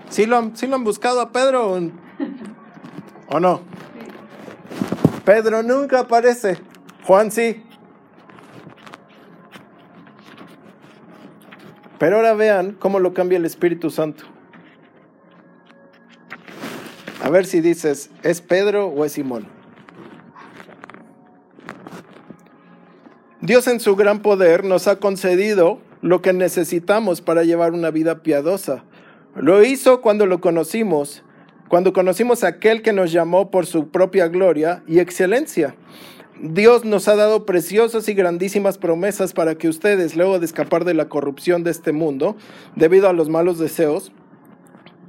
¿Sí 0.09 0.25
lo 0.25 0.37
han, 0.37 0.57
sí 0.57 0.65
lo 0.65 0.77
han 0.77 0.83
buscado 0.83 1.21
a 1.21 1.31
Pedro 1.31 1.79
o 3.27 3.39
no? 3.39 3.61
Pedro 5.23 5.61
nunca 5.61 5.99
aparece. 5.99 6.57
Juan 7.05 7.29
sí. 7.29 7.63
Pero 11.99 12.15
ahora 12.15 12.33
vean 12.33 12.71
cómo 12.71 12.99
lo 12.99 13.13
cambia 13.13 13.37
el 13.37 13.45
Espíritu 13.45 13.91
Santo. 13.91 14.23
Ver 17.31 17.45
si 17.45 17.61
dices, 17.61 18.09
¿es 18.23 18.41
Pedro 18.41 18.87
o 18.87 19.05
es 19.05 19.13
Simón? 19.13 19.47
Dios 23.39 23.67
en 23.67 23.79
su 23.79 23.95
gran 23.95 24.21
poder 24.21 24.65
nos 24.65 24.89
ha 24.89 24.97
concedido 24.97 25.79
lo 26.01 26.21
que 26.21 26.33
necesitamos 26.33 27.21
para 27.21 27.45
llevar 27.45 27.71
una 27.71 27.89
vida 27.89 28.21
piadosa. 28.21 28.83
Lo 29.35 29.63
hizo 29.63 30.01
cuando 30.01 30.25
lo 30.25 30.41
conocimos, 30.41 31.23
cuando 31.69 31.93
conocimos 31.93 32.43
a 32.43 32.49
aquel 32.49 32.81
que 32.81 32.91
nos 32.91 33.13
llamó 33.13 33.49
por 33.49 33.65
su 33.65 33.87
propia 33.91 34.27
gloria 34.27 34.83
y 34.85 34.99
excelencia. 34.99 35.75
Dios 36.41 36.83
nos 36.83 37.07
ha 37.07 37.15
dado 37.15 37.45
preciosas 37.45 38.09
y 38.09 38.13
grandísimas 38.13 38.77
promesas 38.77 39.31
para 39.31 39.55
que 39.55 39.69
ustedes, 39.69 40.17
luego 40.17 40.37
de 40.37 40.45
escapar 40.45 40.83
de 40.83 40.95
la 40.95 41.07
corrupción 41.07 41.63
de 41.63 41.71
este 41.71 41.93
mundo, 41.93 42.35
debido 42.75 43.07
a 43.07 43.13
los 43.13 43.29
malos 43.29 43.57
deseos, 43.57 44.11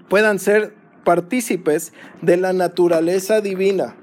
puedan 0.08 0.38
ser 0.38 0.81
partícipes 1.04 1.92
de 2.20 2.36
la 2.36 2.52
naturaleza 2.52 3.40
divina. 3.40 3.94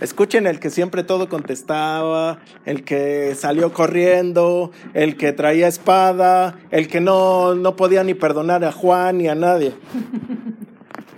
Escuchen 0.00 0.48
el 0.48 0.58
que 0.58 0.70
siempre 0.70 1.04
todo 1.04 1.28
contestaba, 1.28 2.38
el 2.64 2.82
que 2.82 3.36
salió 3.36 3.72
corriendo, 3.72 4.72
el 4.94 5.16
que 5.16 5.32
traía 5.32 5.68
espada, 5.68 6.58
el 6.70 6.88
que 6.88 7.00
no, 7.00 7.54
no 7.54 7.76
podía 7.76 8.02
ni 8.02 8.14
perdonar 8.14 8.64
a 8.64 8.72
Juan 8.72 9.18
ni 9.18 9.28
a 9.28 9.36
nadie. 9.36 9.74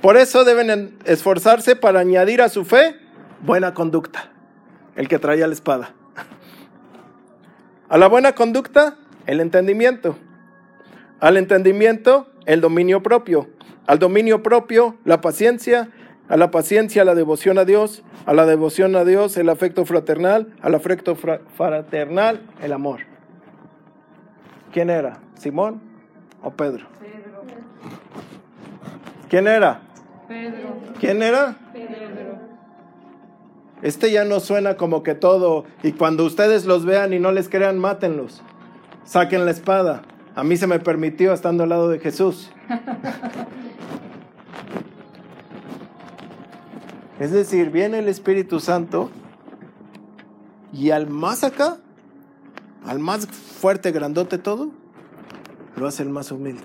Por 0.03 0.19
eso 0.19 0.45
deben 0.45 0.69
en- 0.69 0.99
esforzarse 1.07 1.77
para 1.77 2.01
añadir 2.01 2.43
a 2.43 2.51
su 2.51 2.67
fe 2.67 2.97
buena 3.41 3.73
conducta, 3.73 4.31
el 4.97 5.09
que 5.09 5.19
traía 5.19 5.47
la 5.47 5.55
espada. 5.55 5.95
A 7.89 7.97
la 7.97 8.07
buena 8.09 8.35
conducta, 8.35 8.99
el 9.27 9.41
entendimiento. 9.41 10.19
Al 11.21 11.39
entendimiento, 11.39 12.29
el 12.45 12.61
dominio 12.61 13.03
propio. 13.03 13.49
Al 13.87 13.99
dominio 13.99 14.43
propio, 14.43 14.97
la 15.05 15.21
paciencia. 15.21 15.91
A 16.29 16.37
la 16.39 16.51
paciencia, 16.51 17.05
la 17.05 17.15
devoción 17.15 17.59
a 17.59 17.65
Dios. 17.65 18.03
A 18.27 18.33
la 18.33 18.47
devoción 18.47 18.97
a 18.97 19.05
Dios, 19.05 19.37
el 19.37 19.49
afecto 19.51 19.85
fraternal. 19.85 20.55
Al 20.63 20.75
afecto 20.75 21.15
fra- 21.17 21.41
fraternal, 21.57 22.41
el 22.63 22.73
amor. 22.73 23.01
¿Quién 24.73 24.91
era? 24.91 25.19
¿Simón 25.39 25.81
o 26.43 26.51
Pedro? 26.51 26.87
Pedro. 27.01 27.43
¿Quién 29.29 29.47
era? 29.47 29.83
Pedro. 30.29 30.77
¿Quién 30.99 31.23
era? 31.23 31.57
Pedro. 31.73 31.95
Este 33.83 34.11
ya 34.11 34.25
no 34.25 34.41
suena 34.41 34.77
como 34.79 35.03
que 35.03 35.15
todo. 35.15 35.67
Y 35.83 35.93
cuando 35.93 36.25
ustedes 36.25 36.65
los 36.65 36.87
vean 36.87 37.13
y 37.13 37.19
no 37.19 37.33
les 37.33 37.51
crean, 37.51 37.79
mátenlos. 37.79 38.43
Saquen 39.05 39.45
la 39.45 39.51
espada. 39.51 40.03
A 40.35 40.43
mí 40.43 40.57
se 40.57 40.67
me 40.67 40.79
permitió 40.81 41.35
estando 41.35 41.65
al 41.65 41.69
lado 41.69 41.89
de 41.91 41.99
Jesús. 41.99 42.51
Es 47.25 47.31
decir, 47.31 47.71
viene 47.71 48.01
el 48.01 48.09
Espíritu 48.09 48.61
Santo 48.61 49.09
y 50.75 50.91
al 50.91 51.09
más 51.09 51.43
acá, 51.43 51.79
al 52.85 52.99
más 52.99 53.27
fuerte, 53.27 53.93
grandote 53.93 54.37
todo, 54.37 54.73
lo 55.75 55.87
hace 55.87 56.03
el 56.03 56.11
más 56.11 56.31
humilde. 56.31 56.65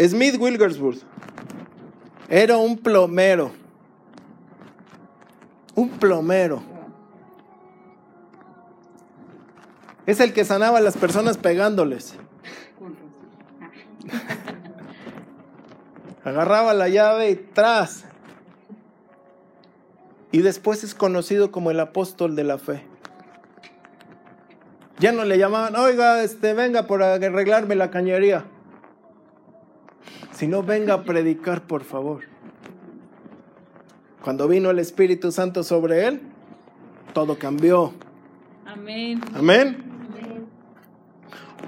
Smith 0.00 0.36
Wilgersburg 0.40 1.00
era 2.30 2.56
un 2.56 2.78
plomero. 2.78 3.50
Un 5.74 5.90
plomero. 5.90 6.62
Es 10.06 10.20
el 10.20 10.32
que 10.32 10.46
sanaba 10.46 10.78
a 10.78 10.80
las 10.80 10.96
personas 10.96 11.36
pegándoles. 11.36 12.14
Agarraba 16.24 16.74
la 16.74 16.88
llave 16.88 17.30
y 17.30 17.36
tras. 17.36 18.04
Y 20.30 20.42
después 20.42 20.84
es 20.84 20.94
conocido 20.94 21.50
como 21.50 21.70
el 21.70 21.80
apóstol 21.80 22.36
de 22.36 22.44
la 22.44 22.58
fe. 22.58 22.84
Ya 24.98 25.12
no 25.12 25.24
le 25.24 25.38
llamaban, 25.38 25.76
oiga, 25.76 26.22
este, 26.22 26.54
venga 26.54 26.86
por 26.86 27.02
arreglarme 27.02 27.76
la 27.76 27.90
cañería. 27.90 28.44
Sino 30.32 30.62
venga 30.62 30.94
a 30.94 31.04
predicar, 31.04 31.62
por 31.62 31.84
favor. 31.84 32.24
Cuando 34.22 34.48
vino 34.48 34.70
el 34.70 34.78
Espíritu 34.78 35.32
Santo 35.32 35.62
sobre 35.62 36.06
él, 36.06 36.20
todo 37.14 37.38
cambió. 37.38 37.94
Amén. 38.66 39.20
Amén. 39.34 39.87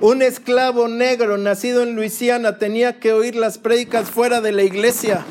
Un 0.01 0.23
esclavo 0.23 0.89
negro 0.89 1.37
nacido 1.37 1.83
en 1.83 1.95
Luisiana 1.95 2.57
tenía 2.57 2.99
que 2.99 3.13
oír 3.13 3.37
las 3.37 3.59
prédicas 3.59 4.11
fuera 4.11 4.41
de 4.41 4.53
la 4.53 4.63
iglesia. 4.63 5.25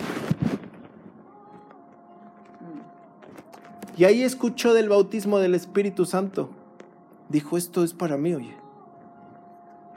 Y 3.97 4.05
ahí 4.05 4.23
escuchó 4.23 4.73
del 4.73 4.87
bautismo 4.87 5.39
del 5.39 5.55
Espíritu 5.55 6.05
Santo. 6.05 6.51
Dijo, 7.27 7.57
esto 7.57 7.83
es 7.83 7.93
para 7.93 8.15
mí, 8.15 8.33
oye. 8.33 8.55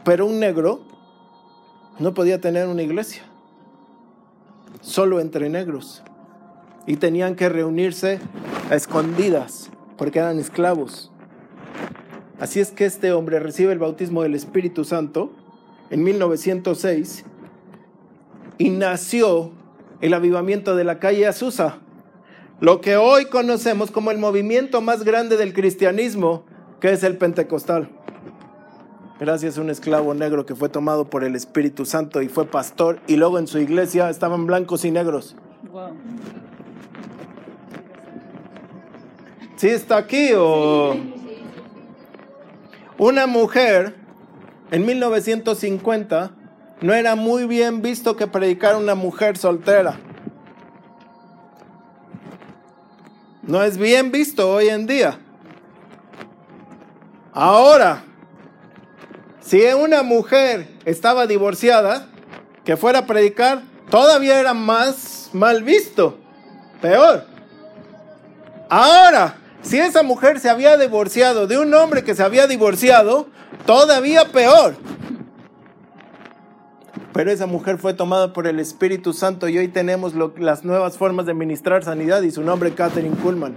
Pero 0.05 0.27
un 0.27 0.41
negro 0.41 0.81
no 2.01 2.15
podía 2.15 2.41
tener 2.41 2.67
una 2.67 2.83
iglesia. 2.83 3.23
Solo 4.81 5.21
entre 5.21 5.49
negros. 5.49 6.03
Y 6.87 6.97
tenían 6.97 7.37
que 7.37 7.49
reunirse 7.49 8.19
a 8.71 8.75
escondidas 8.75 9.71
porque 9.97 10.19
eran 10.19 10.41
esclavos. 10.41 11.12
Así 12.43 12.59
es 12.59 12.73
que 12.73 12.87
este 12.87 13.13
hombre 13.13 13.39
recibe 13.39 13.73
el 13.73 13.79
bautismo 13.79 14.25
del 14.25 14.35
Espíritu 14.35 14.83
Santo 14.83 15.31
en 15.91 16.03
1906 16.03 17.25
y 18.59 18.71
nació 18.71 19.53
el 20.01 20.13
avivamiento 20.13 20.75
de 20.75 20.83
la 20.83 20.99
calle 20.99 21.29
Azusa, 21.29 21.79
lo 22.59 22.81
que 22.81 22.97
hoy 22.97 23.27
conocemos 23.27 23.93
como 23.93 24.11
el 24.11 24.19
movimiento 24.19 24.81
más 24.81 25.05
grande 25.05 25.37
del 25.37 25.53
cristianismo, 25.53 26.43
que 26.81 26.91
es 26.91 27.05
el 27.05 27.17
pentecostal. 27.17 27.89
Gracias 29.21 29.57
a 29.57 29.61
un 29.61 29.71
esclavo 29.71 30.13
negro 30.13 30.45
que 30.45 30.57
fue 30.57 30.69
tomado 30.69 31.09
por 31.09 31.23
el 31.23 31.37
Espíritu 31.37 31.85
Santo 31.87 32.23
y 32.23 32.29
fue 32.29 32.45
pastor 32.45 32.99
y 33.07 33.15
luego 33.15 33.39
en 33.39 33.47
su 33.47 33.61
iglesia 33.61 34.11
estaban 34.11 34.49
blancos 34.49 34.85
y 34.85 34.91
negros. 34.91 35.37
Wow. 35.71 35.93
¿Sí 39.55 39.69
está 39.69 39.99
aquí 39.99 40.33
o...? 40.37 41.22
Una 43.03 43.27
mujer 43.27 43.97
en 44.71 44.87
1950 44.87 46.31
no 46.83 46.95
era 46.95 47.17
muy 47.17 47.49
bien 47.49 47.83
visto 47.83 48.15
que 48.15 48.29
predicara 48.29 48.77
una 48.77 48.95
mujer 48.95 49.37
soltera. 49.37 49.99
No 53.43 53.61
es 53.65 53.77
bien 53.77 54.13
visto 54.13 54.49
hoy 54.49 54.69
en 54.69 54.87
día. 54.87 55.19
Ahora, 57.33 58.05
si 59.41 59.61
una 59.65 60.05
mujer 60.05 60.69
estaba 60.85 61.27
divorciada, 61.27 62.07
que 62.65 62.77
fuera 62.77 63.01
a 63.01 63.07
predicar, 63.07 63.63
todavía 63.91 64.39
era 64.39 64.55
más 64.55 65.29
mal 65.33 65.65
visto. 65.65 66.19
Peor. 66.81 67.27
Ahora, 68.71 69.42
Si 69.63 69.79
esa 69.79 70.03
mujer 70.03 70.41
se 70.41 70.51
había 70.51 70.77
divorciado 70.77 71.47
de 71.47 71.59
un 71.59 71.73
hombre 71.75 72.03
que 72.03 72.15
se 72.15 72.23
había 72.23 72.47
divorciado, 72.47 73.29
todavía 73.65 74.31
peor. 74.33 74.75
Pero 77.13 77.31
esa 77.31 77.47
mujer 77.47 77.79
fue 77.79 77.95
tomada 77.95 78.33
por 78.33 78.47
el 78.47 78.59
Espíritu 78.59 79.13
Santo 79.13 79.49
y 79.49 79.59
hoy 79.59 79.69
tenemos 79.69 80.15
las 80.39 80.65
nuevas 80.65 80.97
formas 80.97 81.27
de 81.27 81.35
ministrar 81.35 81.85
sanidad 81.85 82.23
y 82.23 82.31
su 82.31 82.43
nombre 82.43 82.73
Catherine 82.73 83.17
Kuhlman. 83.17 83.55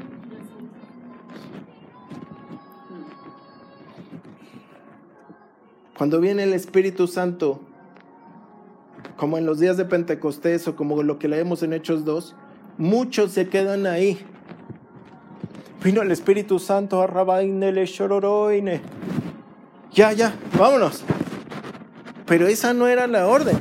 Cuando 5.98 6.20
viene 6.20 6.44
el 6.44 6.54
Espíritu 6.54 7.08
Santo, 7.08 7.62
como 9.16 9.38
en 9.38 9.46
los 9.46 9.60
días 9.60 9.78
de 9.78 9.86
Pentecostés 9.86 10.68
o 10.68 10.76
como 10.76 11.02
lo 11.02 11.18
que 11.18 11.30
leemos 11.30 11.64
en 11.64 11.72
Hechos 11.72 12.04
2, 12.04 12.36
muchos 12.78 13.32
se 13.32 13.48
quedan 13.48 13.88
ahí. 13.88 14.20
Vino 15.84 16.02
el 16.02 16.12
Espíritu 16.12 16.60
Santo, 16.60 17.02
arrabainele 17.02 17.86
shororoine. 17.86 18.82
Ya, 19.92 20.12
ya, 20.12 20.36
vámonos. 20.58 21.04
Pero 22.26 22.48
esa 22.48 22.74
no 22.74 22.88
era 22.88 23.08
la 23.08 23.28
orden. 23.28 23.58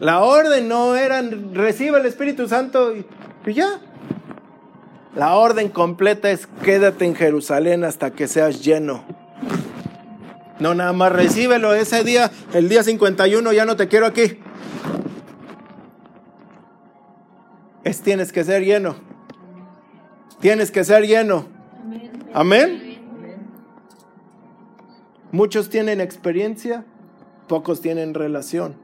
La 0.00 0.20
orden 0.20 0.68
no 0.68 0.96
era 0.96 1.22
recibe 1.52 1.98
el 1.98 2.06
Espíritu 2.06 2.48
Santo 2.48 2.96
y, 2.96 3.04
y 3.46 3.52
ya. 3.52 3.80
La 5.14 5.34
orden 5.36 5.68
completa 5.68 6.30
es 6.30 6.46
quédate 6.62 7.04
en 7.04 7.14
Jerusalén 7.14 7.84
hasta 7.84 8.12
que 8.12 8.28
seas 8.28 8.64
lleno. 8.64 9.04
No, 10.60 10.74
nada 10.74 10.92
más 10.92 11.12
recíbelo 11.12 11.74
ese 11.74 12.02
día, 12.02 12.30
el 12.52 12.68
día 12.68 12.82
51, 12.82 13.52
ya 13.52 13.64
no 13.64 13.76
te 13.76 13.88
quiero 13.88 14.06
aquí. 14.06 14.38
Es 17.84 18.02
tienes 18.02 18.32
que 18.32 18.44
ser 18.44 18.64
lleno. 18.64 18.96
Tienes 20.40 20.70
que 20.70 20.84
ser 20.84 21.06
lleno. 21.06 21.46
Amén. 22.32 22.98
Muchos 25.32 25.68
tienen 25.68 26.00
experiencia, 26.00 26.84
pocos 27.48 27.80
tienen 27.80 28.14
relación. 28.14 28.76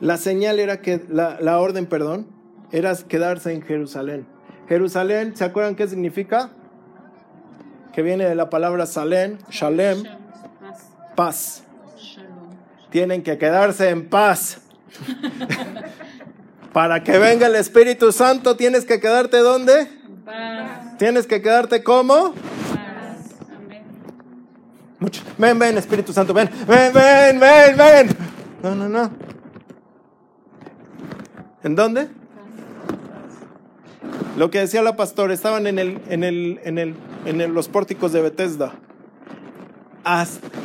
La 0.00 0.16
señal 0.16 0.58
era 0.58 0.80
que, 0.80 1.04
la, 1.08 1.38
la 1.40 1.60
orden, 1.60 1.86
perdón, 1.86 2.26
era 2.72 2.96
quedarse 2.96 3.52
en 3.52 3.62
Jerusalén. 3.62 4.26
Jerusalén, 4.68 5.36
¿se 5.36 5.44
acuerdan 5.44 5.76
qué 5.76 5.86
significa? 5.86 6.50
Que 7.92 8.02
viene 8.02 8.24
de 8.24 8.34
la 8.34 8.50
palabra 8.50 8.86
Salem, 8.86 9.38
Shalem, 9.50 10.02
Paz. 11.14 11.64
Tienen 12.90 13.22
que 13.22 13.38
quedarse 13.38 13.90
en 13.90 14.08
paz. 14.08 14.62
Para 16.72 17.02
que 17.02 17.18
venga 17.18 17.46
el 17.46 17.54
Espíritu 17.56 18.12
Santo, 18.12 18.56
tienes 18.56 18.84
que 18.84 18.98
quedarte 19.00 19.38
¿dónde? 19.38 19.88
Paz. 20.24 20.96
Tienes 20.98 21.26
que 21.26 21.42
quedarte 21.42 21.82
como 21.82 22.32
Paz. 22.32 23.34
Amén. 23.56 23.82
Mucho. 24.98 25.22
Ven, 25.38 25.58
ven, 25.58 25.76
Espíritu 25.76 26.12
Santo, 26.12 26.32
ven, 26.32 26.48
ven, 26.66 26.92
ven, 26.94 27.40
ven, 27.40 27.76
ven. 27.76 28.16
No, 28.62 28.74
no, 28.74 28.88
no. 28.88 29.10
¿En 31.62 31.74
dónde? 31.76 32.08
Lo 34.36 34.50
que 34.50 34.60
decía 34.60 34.82
la 34.82 34.96
pastora, 34.96 35.34
estaban 35.34 35.66
en, 35.66 35.78
el, 35.78 36.00
en, 36.08 36.24
el, 36.24 36.58
en, 36.64 36.78
el, 36.78 36.94
en 37.26 37.40
el- 37.42 37.52
los 37.52 37.68
pórticos 37.68 38.12
de 38.12 38.22
Bethesda. 38.22 38.72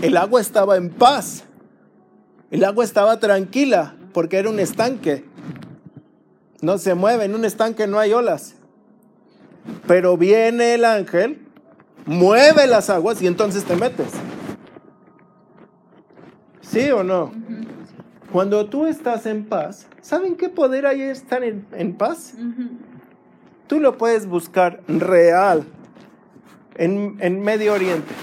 El 0.01 0.15
agua 0.15 0.39
estaba 0.39 0.77
en 0.77 0.89
paz. 0.89 1.43
El 2.49 2.63
agua 2.63 2.85
estaba 2.85 3.19
tranquila 3.19 3.95
porque 4.13 4.37
era 4.37 4.49
un 4.49 4.59
estanque. 4.59 5.25
No 6.61 6.77
se 6.77 6.95
mueve, 6.95 7.25
en 7.25 7.35
un 7.35 7.45
estanque 7.45 7.87
no 7.87 7.99
hay 7.99 8.13
olas. 8.13 8.55
Pero 9.85 10.17
viene 10.17 10.73
el 10.73 10.85
ángel, 10.85 11.45
mueve 12.05 12.67
las 12.67 12.89
aguas 12.89 13.21
y 13.21 13.27
entonces 13.27 13.63
te 13.65 13.75
metes. 13.75 14.11
¿Sí 16.61 16.89
o 16.91 17.03
no? 17.03 17.31
Cuando 18.31 18.65
tú 18.67 18.87
estás 18.87 19.25
en 19.25 19.45
paz, 19.45 19.87
¿saben 20.01 20.35
qué 20.35 20.49
poder 20.49 20.85
hay 20.85 21.01
estar 21.01 21.43
en, 21.43 21.65
en 21.71 21.95
paz? 21.95 22.33
Tú 23.67 23.79
lo 23.79 23.97
puedes 23.97 24.27
buscar 24.27 24.81
real 24.87 25.63
en, 26.75 27.17
en 27.19 27.41
Medio 27.41 27.73
Oriente. 27.73 28.13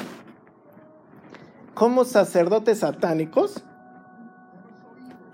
Como 1.75 2.05
sacerdotes 2.05 2.81
satánicos 2.81 3.63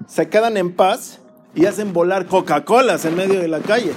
se 0.07 0.29
quedan 0.29 0.57
en 0.57 0.75
paz 0.75 1.19
y 1.55 1.67
hacen 1.67 1.93
volar 1.93 2.27
Coca-Colas 2.27 3.05
en 3.05 3.17
medio 3.17 3.41
de 3.41 3.49
la 3.49 3.61
calle. 3.61 3.93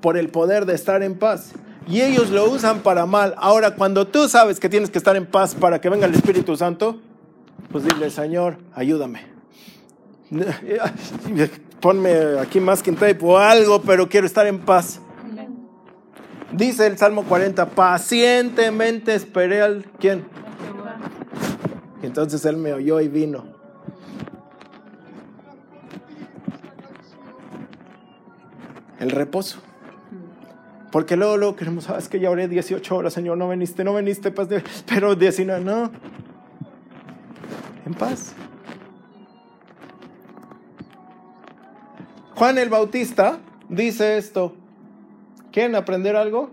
Por 0.00 0.16
el 0.16 0.28
poder 0.28 0.66
de 0.66 0.74
estar 0.74 1.02
en 1.02 1.18
paz. 1.18 1.52
Y 1.88 2.00
ellos 2.00 2.30
lo 2.30 2.48
usan 2.50 2.80
para 2.80 3.06
mal. 3.06 3.34
Ahora, 3.38 3.74
cuando 3.74 4.06
tú 4.06 4.28
sabes 4.28 4.60
que 4.60 4.68
tienes 4.68 4.90
que 4.90 4.98
estar 4.98 5.16
en 5.16 5.26
paz 5.26 5.54
para 5.54 5.80
que 5.80 5.88
venga 5.88 6.06
el 6.06 6.14
Espíritu 6.14 6.56
Santo, 6.56 7.00
pues 7.70 7.84
dile, 7.84 8.10
Señor, 8.10 8.58
ayúdame. 8.74 9.26
Ponme 11.80 12.38
aquí 12.38 12.60
masking 12.60 12.94
tape 12.94 13.18
o 13.22 13.36
algo, 13.38 13.82
pero 13.82 14.08
quiero 14.08 14.26
estar 14.26 14.46
en 14.46 14.60
paz. 14.60 15.00
Dice 16.52 16.86
el 16.86 16.98
Salmo 16.98 17.24
40, 17.24 17.70
pacientemente 17.70 19.14
esperé 19.14 19.62
al 19.62 19.86
quién. 19.98 20.24
Entonces 22.02 22.44
él 22.44 22.56
me 22.56 22.72
oyó 22.74 23.00
y 23.00 23.08
vino. 23.08 23.51
El 29.02 29.10
reposo. 29.10 29.58
Porque 30.92 31.16
luego, 31.16 31.36
luego 31.36 31.56
queremos, 31.56 31.90
ah, 31.90 31.98
es 31.98 32.08
que 32.08 32.20
ya 32.20 32.30
oré 32.30 32.46
18 32.46 32.96
horas, 32.96 33.12
Señor, 33.12 33.36
no 33.36 33.48
veniste, 33.48 33.82
no 33.82 33.94
veniste, 33.94 34.30
pues, 34.30 34.46
pero 34.86 35.16
19, 35.16 35.64
no. 35.64 35.90
En 37.84 37.94
paz. 37.94 38.32
Juan 42.36 42.58
el 42.58 42.68
Bautista 42.68 43.40
dice 43.68 44.18
esto. 44.18 44.54
¿Quieren 45.50 45.74
aprender 45.74 46.14
algo? 46.14 46.50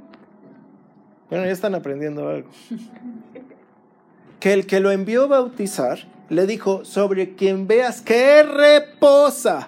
Bueno, 1.29 1.45
ya 1.45 1.51
están 1.51 1.75
aprendiendo 1.75 2.27
algo 2.27 2.49
que 4.39 4.53
el 4.53 4.65
que 4.65 4.79
lo 4.79 4.89
envió 4.89 5.25
a 5.25 5.27
bautizar 5.27 5.99
le 6.29 6.47
dijo, 6.47 6.83
sobre 6.83 7.35
quien 7.35 7.67
veas 7.67 8.01
que 8.01 8.41
reposa. 8.41 9.67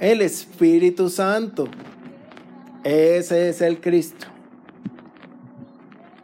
El 0.00 0.22
Espíritu 0.22 1.08
Santo. 1.10 1.68
Ese 2.82 3.50
es 3.50 3.60
el 3.60 3.80
Cristo. 3.80 4.26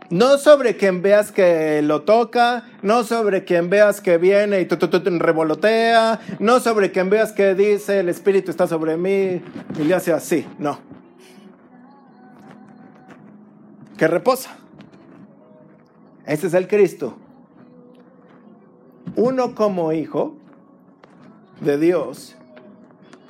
No 0.08 0.38
sobre 0.38 0.76
quien 0.76 1.02
veas 1.02 1.32
que 1.32 1.82
lo 1.82 2.02
toca, 2.02 2.64
no 2.82 3.04
sobre 3.04 3.44
quien 3.44 3.68
veas 3.68 4.00
que 4.00 4.18
viene 4.18 4.60
y 4.60 4.66
tu, 4.66 4.76
tu, 4.76 4.88
tu, 4.88 5.18
revolotea, 5.18 6.20
no 6.38 6.60
sobre 6.60 6.92
quien 6.92 7.10
veas 7.10 7.32
que 7.32 7.54
dice 7.54 8.00
el 8.00 8.08
Espíritu 8.08 8.50
está 8.50 8.68
sobre 8.68 8.96
mí 8.96 9.42
y 9.78 9.84
le 9.84 9.94
hace 9.94 10.12
así, 10.12 10.46
no. 10.58 10.78
Que 13.98 14.06
reposa. 14.06 14.56
Ese 16.24 16.46
es 16.46 16.54
el 16.54 16.68
Cristo. 16.68 17.16
Uno 19.16 19.54
como 19.54 19.92
hijo 19.92 20.36
de 21.60 21.78
Dios 21.78 22.36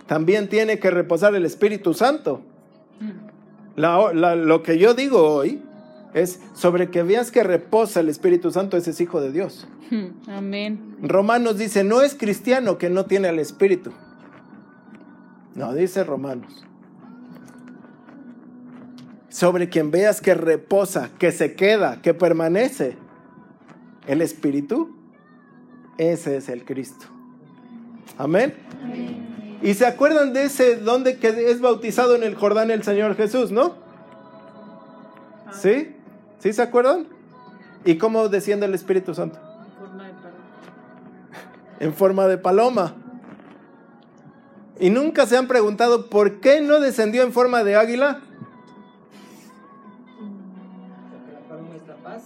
también 0.07 0.49
tiene 0.49 0.79
que 0.79 0.91
reposar 0.91 1.35
el 1.35 1.45
Espíritu 1.45 1.95
Santo. 1.95 2.43
La- 3.75 4.13
la- 4.15 4.37
lo 4.37 4.63
que 4.63 4.79
yo 4.79 4.95
digo 4.95 5.23
hoy 5.35 5.61
es 6.15 6.41
sobre 6.55 6.91
que 6.91 7.03
veas 7.03 7.31
que 7.31 7.43
reposa 7.43 8.01
el 8.01 8.09
Espíritu 8.09 8.51
Santo, 8.51 8.77
ese 8.77 8.91
es 8.91 9.01
hijo 9.01 9.21
de 9.21 9.33
Dios. 9.33 9.67
Amén. 10.29 10.97
Romanos 11.03 11.59
dice, 11.59 11.85
no 11.85 12.01
es 12.03 12.15
cristiano 12.15 12.79
que 12.79 12.89
no 12.91 13.05
tiene 13.07 13.29
al 13.29 13.39
Espíritu. 13.39 13.93
No, 15.55 15.73
dice 15.75 16.05
Romanos. 16.05 16.65
Sobre 19.29 19.69
quien 19.69 19.91
veas 19.91 20.21
que 20.23 20.35
reposa, 20.35 21.11
que 21.19 21.31
se 21.33 21.55
queda, 21.55 22.01
que 22.01 22.15
permanece 22.15 22.97
el 24.07 24.23
Espíritu, 24.23 24.97
ese 25.99 26.37
es 26.39 26.49
el 26.49 26.65
Cristo. 26.65 27.07
Amén. 28.17 28.55
Y 29.63 29.75
se 29.75 29.87
acuerdan 29.87 30.33
de 30.33 30.45
ese 30.45 30.77
donde 30.77 31.19
que 31.19 31.51
es 31.51 31.61
bautizado 31.61 32.15
en 32.15 32.23
el 32.23 32.35
Jordán 32.35 32.71
el 32.71 32.83
Señor 32.83 33.17
Jesús, 33.17 33.51
¿no? 33.51 33.75
¿Sí? 35.53 35.97
¿Sí 36.39 36.53
se 36.53 36.63
acuerdan? 36.63 37.07
¿Y 37.85 37.99
cómo 37.99 38.29
desciende 38.29 38.67
el 38.67 38.75
Espíritu 38.75 39.15
Santo? 39.15 39.39
En 39.41 39.73
forma 39.75 40.05
de 40.05 40.13
paloma. 40.13 40.37
en 41.81 41.95
forma 41.95 42.27
de 42.27 42.39
paloma. 42.39 42.95
Y 44.79 44.91
nunca 44.91 45.25
se 45.27 45.39
han 45.39 45.49
preguntado 45.49 46.11
por 46.11 46.41
qué 46.41 46.61
no 46.61 46.81
descendió 46.81 47.23
en 47.23 47.33
forma 47.33 47.65
de 47.65 47.77
águila. 47.77 48.21
Porque 51.11 51.33
la 51.33 51.41
paloma 51.49 51.75
está 51.77 51.95
paz, 51.97 52.23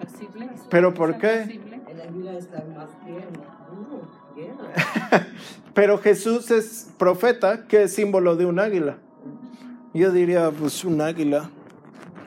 Pasible. 0.00 0.50
¿Pero 0.70 0.92
por 0.92 1.18
qué? 1.18 1.42
El 1.88 2.00
águila 2.00 2.32
está 2.32 2.64
más. 2.76 2.88
Pero 5.74 5.98
Jesús 5.98 6.50
es 6.50 6.88
profeta, 6.98 7.66
que 7.66 7.84
es 7.84 7.94
símbolo 7.94 8.36
de 8.36 8.46
un 8.46 8.58
águila. 8.60 8.96
Yo 9.92 10.12
diría, 10.12 10.50
pues 10.50 10.84
un 10.84 11.00
águila, 11.00 11.50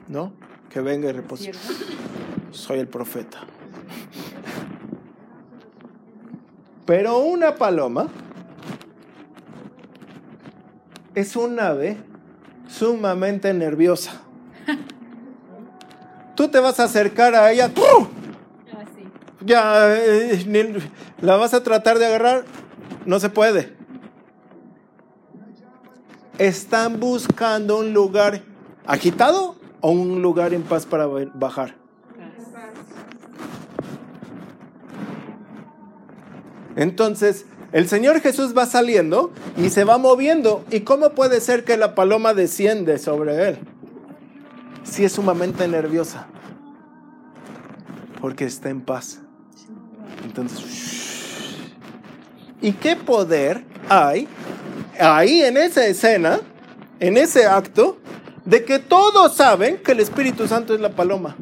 ¿no? 0.08 0.32
Que 0.70 0.80
venga 0.80 1.08
y 1.08 1.12
repose. 1.12 1.52
Soy 2.50 2.78
el 2.78 2.88
profeta. 2.88 3.40
Pero 6.86 7.18
una 7.18 7.54
paloma 7.54 8.08
es 11.14 11.36
un 11.36 11.58
ave 11.60 11.96
sumamente 12.68 13.52
nerviosa. 13.52 14.20
Tú 16.34 16.48
te 16.48 16.60
vas 16.60 16.78
a 16.80 16.84
acercar 16.84 17.34
a 17.34 17.50
ella. 17.50 17.70
Ah, 18.72 18.84
ya 19.44 19.96
eh, 19.96 20.44
ni- 20.46 20.74
la 21.20 21.36
vas 21.36 21.52
a 21.52 21.62
tratar 21.62 21.98
de 21.98 22.06
agarrar, 22.06 22.44
no 23.08 23.18
se 23.18 23.30
puede. 23.30 23.72
Están 26.36 27.00
buscando 27.00 27.78
un 27.78 27.94
lugar 27.94 28.42
agitado 28.86 29.56
o 29.80 29.90
un 29.90 30.20
lugar 30.20 30.52
en 30.52 30.62
paz 30.62 30.84
para 30.84 31.06
ba- 31.06 31.24
bajar. 31.32 31.74
Entonces, 36.76 37.46
el 37.72 37.88
Señor 37.88 38.20
Jesús 38.20 38.54
va 38.56 38.66
saliendo 38.66 39.32
y 39.56 39.70
se 39.70 39.84
va 39.84 39.96
moviendo. 39.96 40.64
¿Y 40.70 40.80
cómo 40.80 41.10
puede 41.10 41.40
ser 41.40 41.64
que 41.64 41.78
la 41.78 41.94
paloma 41.94 42.34
desciende 42.34 42.98
sobre 42.98 43.48
él? 43.48 43.58
Si 44.84 45.06
es 45.06 45.12
sumamente 45.12 45.66
nerviosa. 45.66 46.26
Porque 48.20 48.44
está 48.44 48.68
en 48.68 48.82
paz. 48.82 49.20
Entonces. 50.24 51.07
¿Y 52.60 52.72
qué 52.72 52.96
poder 52.96 53.64
hay 53.88 54.28
ahí 54.98 55.42
en 55.42 55.56
esa 55.56 55.86
escena, 55.86 56.40
en 57.00 57.16
ese 57.16 57.46
acto, 57.46 57.98
de 58.44 58.64
que 58.64 58.78
todos 58.78 59.36
saben 59.36 59.78
que 59.78 59.92
el 59.92 60.00
Espíritu 60.00 60.46
Santo 60.46 60.74
es 60.74 60.80
la 60.80 60.90
paloma? 60.90 61.36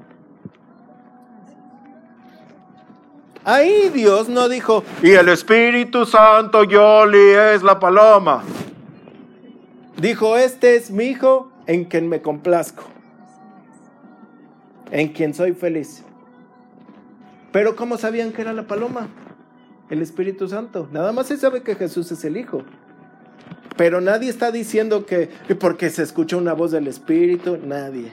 Ahí 3.44 3.90
Dios 3.90 4.29
no 4.29 4.48
dijo, 4.48 4.83
y 5.02 5.12
el 5.12 5.29
Espíritu 5.29 6.05
Santo 6.05 6.64
Yoli 6.64 7.31
es 7.55 7.62
la 7.62 7.79
paloma. 7.79 8.42
Dijo, 9.96 10.37
este 10.37 10.74
es 10.74 10.90
mi 10.90 11.05
hijo 11.05 11.52
en 11.66 11.85
quien 11.85 12.09
me 12.09 12.20
complazco, 12.20 12.83
en 14.90 15.12
quien 15.12 15.33
soy 15.33 15.52
feliz. 15.52 16.02
Pero 17.52 17.76
¿cómo 17.76 17.96
sabían 17.96 18.33
que 18.33 18.42
era 18.42 18.52
la 18.52 18.64
paloma? 18.64 19.09
El 19.90 20.03
Espíritu 20.03 20.49
Santo. 20.49 20.88
Nada 20.92 21.12
más 21.12 21.27
se 21.29 21.37
sabe 21.37 21.62
que 21.62 21.75
Jesús 21.75 22.11
es 22.12 22.25
el 22.25 22.37
Hijo. 22.37 22.62
Pero 23.77 24.01
nadie 24.01 24.31
está 24.31 24.51
diciendo 24.51 25.05
que 25.07 25.29
que 25.46 25.55
porque 25.55 25.90
se 25.90 26.03
escucha 26.03 26.37
una 26.37 26.55
voz 26.55 26.72
del 26.72 26.87
Espíritu, 26.88 27.59
nadie. 27.59 28.12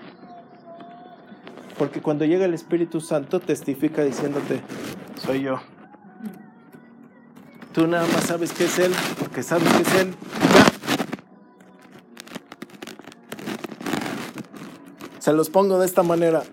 Porque 1.77 2.01
cuando 2.01 2.25
llega 2.25 2.45
el 2.45 2.53
Espíritu 2.53 3.01
Santo 3.01 3.39
testifica 3.39 4.03
diciéndote, 4.03 4.61
soy 5.25 5.41
yo. 5.41 5.59
Tú 7.73 7.87
nada 7.87 8.05
más 8.13 8.25
sabes 8.25 8.53
que 8.53 8.65
es 8.65 8.77
Él, 8.77 8.91
porque 9.17 9.41
sabes 9.41 9.67
que 9.73 9.81
es 9.81 9.95
Él. 9.95 10.13
Se 15.17 15.33
los 15.33 15.49
pongo 15.49 15.79
de 15.79 15.85
esta 15.85 16.03
manera. 16.03 16.43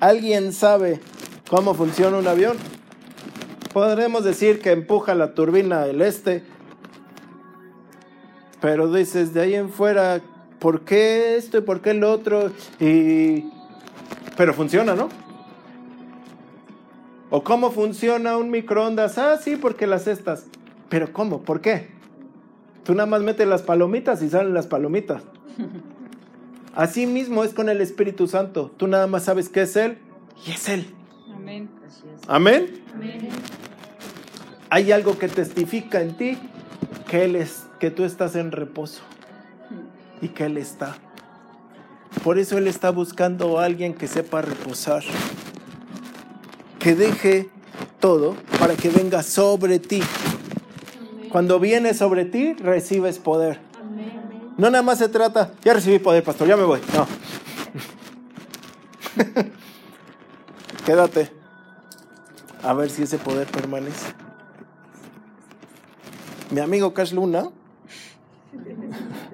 ¿Alguien 0.00 0.52
sabe 0.52 1.00
cómo 1.48 1.72
funciona 1.74 2.18
un 2.18 2.26
avión? 2.26 2.58
Podremos 3.72 4.24
decir 4.24 4.60
que 4.60 4.72
empuja 4.72 5.14
la 5.14 5.34
turbina 5.34 5.84
del 5.84 6.02
este, 6.02 6.44
pero 8.60 8.92
dices 8.92 9.34
de 9.34 9.40
ahí 9.40 9.54
en 9.54 9.70
fuera, 9.70 10.20
¿por 10.58 10.82
qué 10.82 11.36
esto 11.36 11.58
y 11.58 11.60
por 11.62 11.80
qué 11.80 11.90
el 11.90 12.04
otro? 12.04 12.52
Y... 12.78 13.50
Pero 14.36 14.54
funciona, 14.54 14.94
¿no? 14.94 15.08
¿O 17.30 17.42
cómo 17.42 17.70
funciona 17.70 18.36
un 18.36 18.50
microondas? 18.50 19.18
Ah, 19.18 19.38
sí, 19.38 19.56
porque 19.56 19.86
las 19.86 20.04
cestas. 20.04 20.44
¿Pero 20.88 21.12
cómo? 21.12 21.40
¿Por 21.42 21.60
qué? 21.60 21.88
Tú 22.84 22.94
nada 22.94 23.06
más 23.06 23.22
metes 23.22 23.48
las 23.48 23.62
palomitas 23.62 24.22
y 24.22 24.28
salen 24.28 24.54
las 24.54 24.66
palomitas. 24.66 25.22
Así 26.74 27.06
mismo 27.06 27.42
es 27.42 27.54
con 27.54 27.68
el 27.68 27.80
Espíritu 27.80 28.26
Santo. 28.28 28.70
Tú 28.76 28.86
nada 28.86 29.06
más 29.06 29.24
sabes 29.24 29.48
que 29.48 29.62
es 29.62 29.76
Él 29.76 29.98
y 30.46 30.50
es 30.50 30.68
Él. 30.68 30.86
Amén. 32.28 32.82
Hay 34.70 34.92
algo 34.92 35.18
que 35.18 35.28
testifica 35.28 36.00
en 36.00 36.16
ti 36.16 36.38
que 37.08 37.24
Él 37.24 37.36
es, 37.36 37.64
que 37.78 37.90
tú 37.90 38.04
estás 38.04 38.36
en 38.36 38.52
reposo 38.52 39.02
y 40.20 40.28
que 40.28 40.46
Él 40.46 40.56
está. 40.56 40.96
Por 42.24 42.38
eso 42.38 42.56
Él 42.56 42.68
está 42.68 42.90
buscando 42.90 43.58
a 43.58 43.64
alguien 43.64 43.92
que 43.94 44.06
sepa 44.06 44.40
reposar, 44.40 45.02
que 46.78 46.94
deje 46.94 47.50
todo 48.00 48.36
para 48.58 48.74
que 48.74 48.88
venga 48.88 49.22
sobre 49.22 49.78
ti. 49.78 50.02
Cuando 51.30 51.58
viene 51.58 51.94
sobre 51.94 52.24
ti, 52.24 52.54
recibes 52.54 53.18
poder. 53.18 53.58
No 54.56 54.70
nada 54.70 54.82
más 54.82 54.98
se 54.98 55.08
trata, 55.08 55.52
ya 55.64 55.74
recibí 55.74 55.98
poder, 55.98 56.22
pastor, 56.22 56.46
ya 56.46 56.56
me 56.56 56.64
voy. 56.64 56.80
No. 56.94 57.06
Quédate. 60.86 61.41
A 62.62 62.74
ver 62.74 62.90
si 62.90 63.02
ese 63.02 63.18
poder 63.18 63.46
permanece. 63.48 64.14
Mi 66.50 66.60
amigo 66.60 66.94
Cash 66.94 67.12
Luna. 67.12 67.50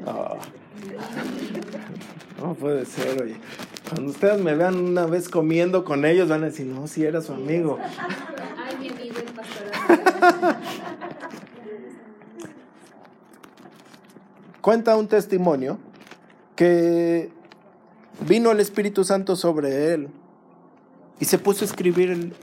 Ah. 0.07 0.37
No 2.41 2.55
puede 2.55 2.87
ser, 2.87 3.23
oye. 3.23 3.37
Cuando 3.89 4.13
ustedes 4.13 4.41
me 4.41 4.55
vean 4.55 4.77
una 4.77 5.07
vez 5.07 5.29
comiendo 5.29 5.85
con 5.85 6.05
ellos, 6.05 6.29
van 6.29 6.43
a 6.43 6.47
decir, 6.47 6.67
no, 6.67 6.87
si 6.87 7.05
era 7.05 7.21
su 7.21 7.33
amigo. 7.33 7.79
Ay, 8.57 8.77
mi 8.79 8.89
amigo 8.89 9.19
el 9.19 9.25
pastor. 9.33 10.57
Cuenta 14.61 14.97
un 14.97 15.09
testimonio 15.09 15.79
que 16.55 17.31
vino 18.27 18.51
el 18.51 18.61
Espíritu 18.61 19.05
Santo 19.05 19.37
sobre 19.37 19.95
él 19.95 20.09
y 21.21 21.25
se 21.25 21.39
puso 21.39 21.65
a 21.65 21.67
escribir 21.67 22.35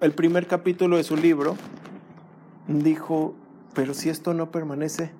el, 0.00 0.12
primer 0.12 0.46
capítulo 0.46 0.96
de 0.96 1.04
su 1.04 1.16
libro. 1.16 1.56
Dijo, 2.66 3.34
pero 3.74 3.94
si 3.94 4.08
esto 4.08 4.34
no 4.34 4.50
permanece, 4.50 5.10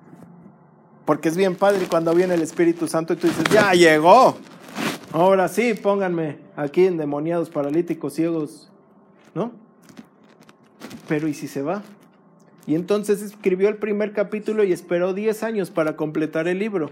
porque 1.05 1.29
es 1.29 1.37
bien 1.37 1.55
padre 1.55 1.87
cuando 1.89 2.13
viene 2.13 2.35
el 2.35 2.41
Espíritu 2.41 2.87
Santo 2.87 3.13
y 3.13 3.15
tú 3.15 3.27
dices, 3.27 3.43
ya 3.51 3.73
llegó. 3.73 4.37
Ahora 5.11 5.47
sí, 5.47 5.73
pónganme 5.73 6.37
aquí 6.55 6.85
endemoniados, 6.85 7.49
paralíticos, 7.49 8.13
ciegos, 8.13 8.71
¿no? 9.33 9.51
Pero 11.07 11.27
¿y 11.27 11.33
si 11.33 11.47
se 11.47 11.63
va? 11.63 11.81
Y 12.67 12.75
entonces 12.75 13.23
escribió 13.23 13.69
el 13.69 13.77
primer 13.77 14.13
capítulo 14.13 14.63
y 14.63 14.71
esperó 14.71 15.15
10 15.15 15.41
años 15.41 15.71
para 15.71 15.95
completar 15.95 16.47
el 16.47 16.59
libro, 16.59 16.91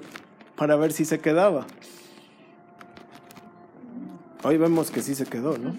para 0.56 0.76
ver 0.76 0.92
si 0.92 1.06
se 1.06 1.20
quedaba. 1.20 1.68
Hoy 4.44 4.58
vemos 4.58 4.90
que 4.90 5.04
sí 5.04 5.14
se 5.14 5.26
quedó, 5.26 5.60
¿no? 5.60 5.76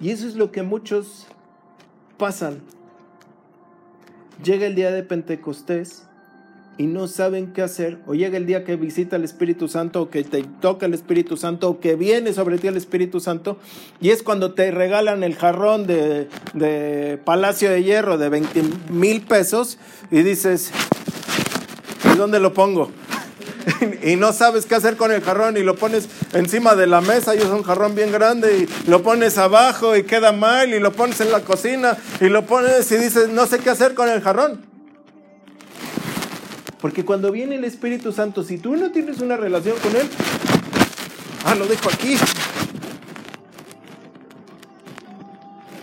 Y 0.00 0.10
eso 0.10 0.26
es 0.26 0.34
lo 0.34 0.52
que 0.52 0.62
muchos 0.62 1.26
pasan. 2.18 2.60
Llega 4.42 4.66
el 4.66 4.74
día 4.74 4.90
de 4.90 5.02
Pentecostés 5.02 6.06
y 6.78 6.86
no 6.86 7.08
saben 7.08 7.54
qué 7.54 7.62
hacer, 7.62 7.98
o 8.06 8.14
llega 8.14 8.36
el 8.36 8.44
día 8.44 8.62
que 8.64 8.76
visita 8.76 9.16
el 9.16 9.24
Espíritu 9.24 9.66
Santo, 9.66 10.02
o 10.02 10.10
que 10.10 10.24
te 10.24 10.42
toca 10.60 10.84
el 10.84 10.92
Espíritu 10.92 11.38
Santo, 11.38 11.70
o 11.70 11.80
que 11.80 11.96
viene 11.96 12.34
sobre 12.34 12.58
ti 12.58 12.66
el 12.66 12.76
Espíritu 12.76 13.18
Santo, 13.18 13.56
y 13.98 14.10
es 14.10 14.22
cuando 14.22 14.52
te 14.52 14.70
regalan 14.70 15.22
el 15.22 15.36
jarrón 15.36 15.86
de, 15.86 16.28
de 16.52 17.18
Palacio 17.24 17.70
de 17.70 17.82
Hierro 17.82 18.18
de 18.18 18.28
20 18.28 18.62
mil 18.90 19.22
pesos, 19.22 19.78
y 20.10 20.22
dices, 20.22 20.70
¿y 22.12 22.16
dónde 22.18 22.40
lo 22.40 22.52
pongo? 22.52 22.90
y 24.02 24.16
no 24.16 24.32
sabes 24.32 24.66
qué 24.66 24.74
hacer 24.74 24.96
con 24.96 25.10
el 25.12 25.22
jarrón 25.22 25.56
y 25.56 25.62
lo 25.62 25.76
pones 25.76 26.08
encima 26.32 26.74
de 26.74 26.86
la 26.86 27.00
mesa 27.00 27.34
y 27.34 27.38
es 27.38 27.46
un 27.46 27.62
jarrón 27.62 27.94
bien 27.94 28.12
grande 28.12 28.58
y 28.58 28.90
lo 28.90 29.02
pones 29.02 29.38
abajo 29.38 29.96
y 29.96 30.04
queda 30.04 30.32
mal 30.32 30.72
y 30.72 30.80
lo 30.80 30.92
pones 30.92 31.20
en 31.20 31.32
la 31.32 31.40
cocina 31.40 31.96
y 32.20 32.28
lo 32.28 32.46
pones 32.46 32.90
y 32.92 32.96
dices 32.96 33.28
no 33.28 33.46
sé 33.46 33.58
qué 33.58 33.70
hacer 33.70 33.94
con 33.94 34.08
el 34.08 34.20
jarrón. 34.20 34.64
Porque 36.80 37.04
cuando 37.04 37.32
viene 37.32 37.56
el 37.56 37.64
Espíritu 37.64 38.12
Santo, 38.12 38.44
si 38.44 38.58
tú 38.58 38.76
no 38.76 38.92
tienes 38.92 39.20
una 39.20 39.36
relación 39.36 39.76
con 39.78 39.96
Él, 39.96 40.08
ah, 41.44 41.54
lo 41.54 41.66
dejo 41.66 41.88
aquí. 41.88 42.16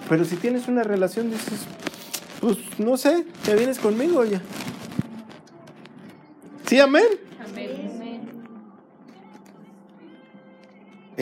Pero 0.07 0.23
si 0.23 0.35
tienes 0.35 0.67
una 0.67 0.83
relación, 0.83 1.31
dices, 1.31 1.61
pues 2.39 2.57
no 2.77 2.95
sé, 2.95 3.25
te 3.43 3.55
vienes 3.55 3.79
conmigo 3.79 4.23
ya. 4.23 4.41
Sí, 6.67 6.79
amén. 6.79 7.03
Amén. 7.03 7.22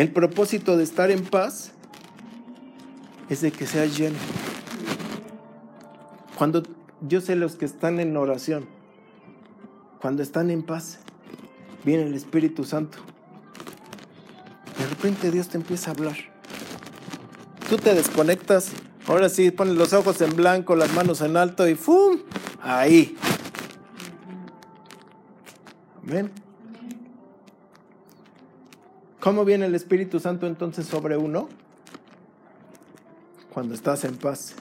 El 0.01 0.09
propósito 0.09 0.77
de 0.77 0.83
estar 0.83 1.11
en 1.11 1.23
paz 1.23 1.73
es 3.29 3.41
de 3.41 3.51
que 3.51 3.67
seas 3.67 3.95
lleno. 3.95 4.17
Cuando 6.35 6.63
yo 7.01 7.21
sé 7.21 7.35
los 7.35 7.55
que 7.55 7.65
están 7.65 7.99
en 7.99 8.17
oración, 8.17 8.65
cuando 10.01 10.23
están 10.23 10.49
en 10.49 10.63
paz, 10.63 10.97
viene 11.85 12.01
el 12.01 12.15
Espíritu 12.15 12.63
Santo. 12.63 12.97
De 14.79 14.87
repente 14.87 15.29
Dios 15.29 15.49
te 15.49 15.57
empieza 15.57 15.91
a 15.91 15.93
hablar. 15.93 16.17
Tú 17.69 17.77
te 17.77 17.93
desconectas, 17.93 18.71
ahora 19.05 19.29
sí, 19.29 19.51
pones 19.51 19.75
los 19.75 19.93
ojos 19.93 20.19
en 20.21 20.35
blanco, 20.35 20.75
las 20.75 20.91
manos 20.93 21.21
en 21.21 21.37
alto 21.37 21.67
y 21.69 21.75
¡fum! 21.75 22.21
Ahí. 22.59 23.15
Amén. 26.01 26.31
¿Cómo 29.21 29.45
viene 29.45 29.67
el 29.67 29.75
Espíritu 29.75 30.19
Santo 30.19 30.47
entonces 30.47 30.87
sobre 30.87 31.15
uno? 31.15 31.47
Cuando 33.53 33.75
estás 33.75 34.03
en 34.03 34.17
paz. 34.17 34.55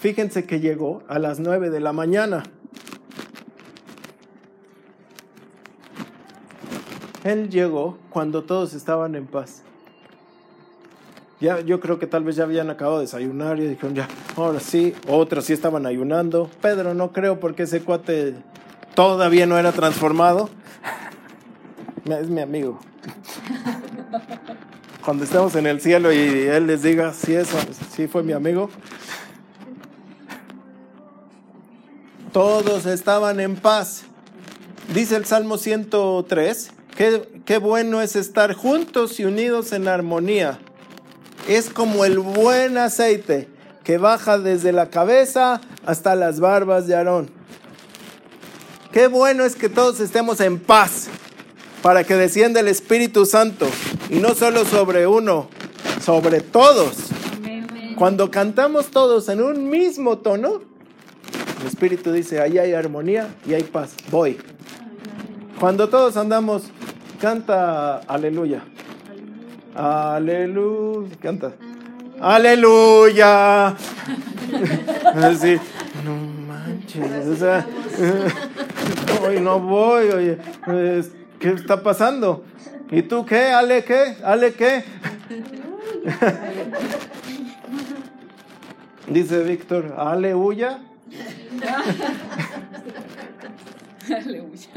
Fíjense 0.00 0.46
que 0.46 0.58
llegó 0.60 1.02
a 1.06 1.18
las 1.18 1.38
9 1.38 1.68
de 1.68 1.80
la 1.80 1.92
mañana. 1.92 2.44
Él 7.24 7.50
llegó 7.50 7.98
cuando 8.08 8.44
todos 8.44 8.72
estaban 8.72 9.16
en 9.16 9.26
paz. 9.26 9.62
Ya, 11.40 11.60
yo 11.60 11.78
creo 11.80 11.98
que 11.98 12.06
tal 12.06 12.24
vez 12.24 12.36
ya 12.36 12.44
habían 12.44 12.70
acabado 12.70 13.00
de 13.00 13.04
desayunar 13.04 13.58
y 13.58 13.66
dijeron 13.66 13.94
ya, 13.94 14.08
ahora 14.34 14.60
sí, 14.60 14.94
otros 15.08 15.44
sí 15.44 15.52
estaban 15.52 15.84
ayunando. 15.84 16.48
Pedro 16.62 16.94
no 16.94 17.12
creo 17.12 17.38
porque 17.38 17.64
ese 17.64 17.82
cuate 17.82 18.34
todavía 18.94 19.44
no 19.44 19.58
era 19.58 19.72
transformado. 19.72 20.48
Es 22.06 22.28
mi 22.28 22.40
amigo. 22.40 22.78
Cuando 25.04 25.24
estemos 25.24 25.54
en 25.54 25.66
el 25.66 25.82
cielo 25.82 26.10
y 26.14 26.16
él 26.16 26.66
les 26.66 26.82
diga 26.82 27.12
si 27.12 27.34
eso, 27.34 27.58
sí 27.94 28.08
fue 28.08 28.22
mi 28.22 28.32
amigo. 28.32 28.70
Todos 32.32 32.86
estaban 32.86 33.38
en 33.38 33.56
paz. 33.56 34.04
Dice 34.94 35.16
el 35.16 35.26
Salmo 35.26 35.58
103, 35.58 36.70
qué, 36.96 37.42
qué 37.44 37.58
bueno 37.58 38.00
es 38.00 38.16
estar 38.16 38.54
juntos 38.54 39.20
y 39.20 39.26
unidos 39.26 39.72
en 39.72 39.88
armonía. 39.88 40.58
Es 41.48 41.68
como 41.68 42.06
el 42.06 42.18
buen 42.18 42.78
aceite 42.78 43.50
que 43.84 43.98
baja 43.98 44.38
desde 44.38 44.72
la 44.72 44.88
cabeza 44.88 45.60
hasta 45.84 46.14
las 46.14 46.40
barbas 46.40 46.86
de 46.86 46.96
Aarón. 46.96 47.30
Qué 48.90 49.08
bueno 49.08 49.44
es 49.44 49.54
que 49.54 49.68
todos 49.68 50.00
estemos 50.00 50.40
en 50.40 50.58
paz 50.58 51.10
para 51.84 52.02
que 52.02 52.14
descienda 52.14 52.60
el 52.60 52.68
Espíritu 52.68 53.26
Santo 53.26 53.66
y 54.08 54.14
no 54.14 54.32
solo 54.34 54.64
sobre 54.64 55.06
uno, 55.06 55.48
sobre 56.02 56.40
todos. 56.40 56.96
Cuando 57.98 58.30
cantamos 58.30 58.86
todos 58.86 59.28
en 59.28 59.42
un 59.42 59.68
mismo 59.68 60.16
tono, 60.16 60.62
el 61.60 61.66
Espíritu 61.66 62.10
dice, 62.10 62.40
ahí 62.40 62.56
hay 62.56 62.72
armonía 62.72 63.34
y 63.46 63.52
hay 63.52 63.64
paz. 63.64 63.96
Voy. 64.10 64.38
Cuando 65.60 65.90
todos 65.90 66.16
andamos, 66.16 66.62
canta 67.20 67.98
aleluya. 67.98 68.64
Aleluya. 69.74 71.16
Canta. 71.20 71.52
Aleluya. 72.18 73.66
Así, 75.16 75.58
no 76.02 76.16
manches. 76.46 77.26
O 77.26 77.36
sea, 77.36 77.66
hoy 79.22 79.38
no 79.38 79.60
voy, 79.60 80.06
oye. 80.08 80.38
¿Qué 81.44 81.50
está 81.50 81.82
pasando? 81.82 82.42
¿Y 82.90 83.02
tú 83.02 83.26
qué? 83.26 83.48
¿Ale 83.52 83.84
qué? 83.84 84.16
¿Ale 84.24 84.54
qué? 84.54 84.82
Dice 89.08 89.42
Víctor, 89.42 89.94
aleluya. 89.94 90.80
Aleluya. 94.06 94.68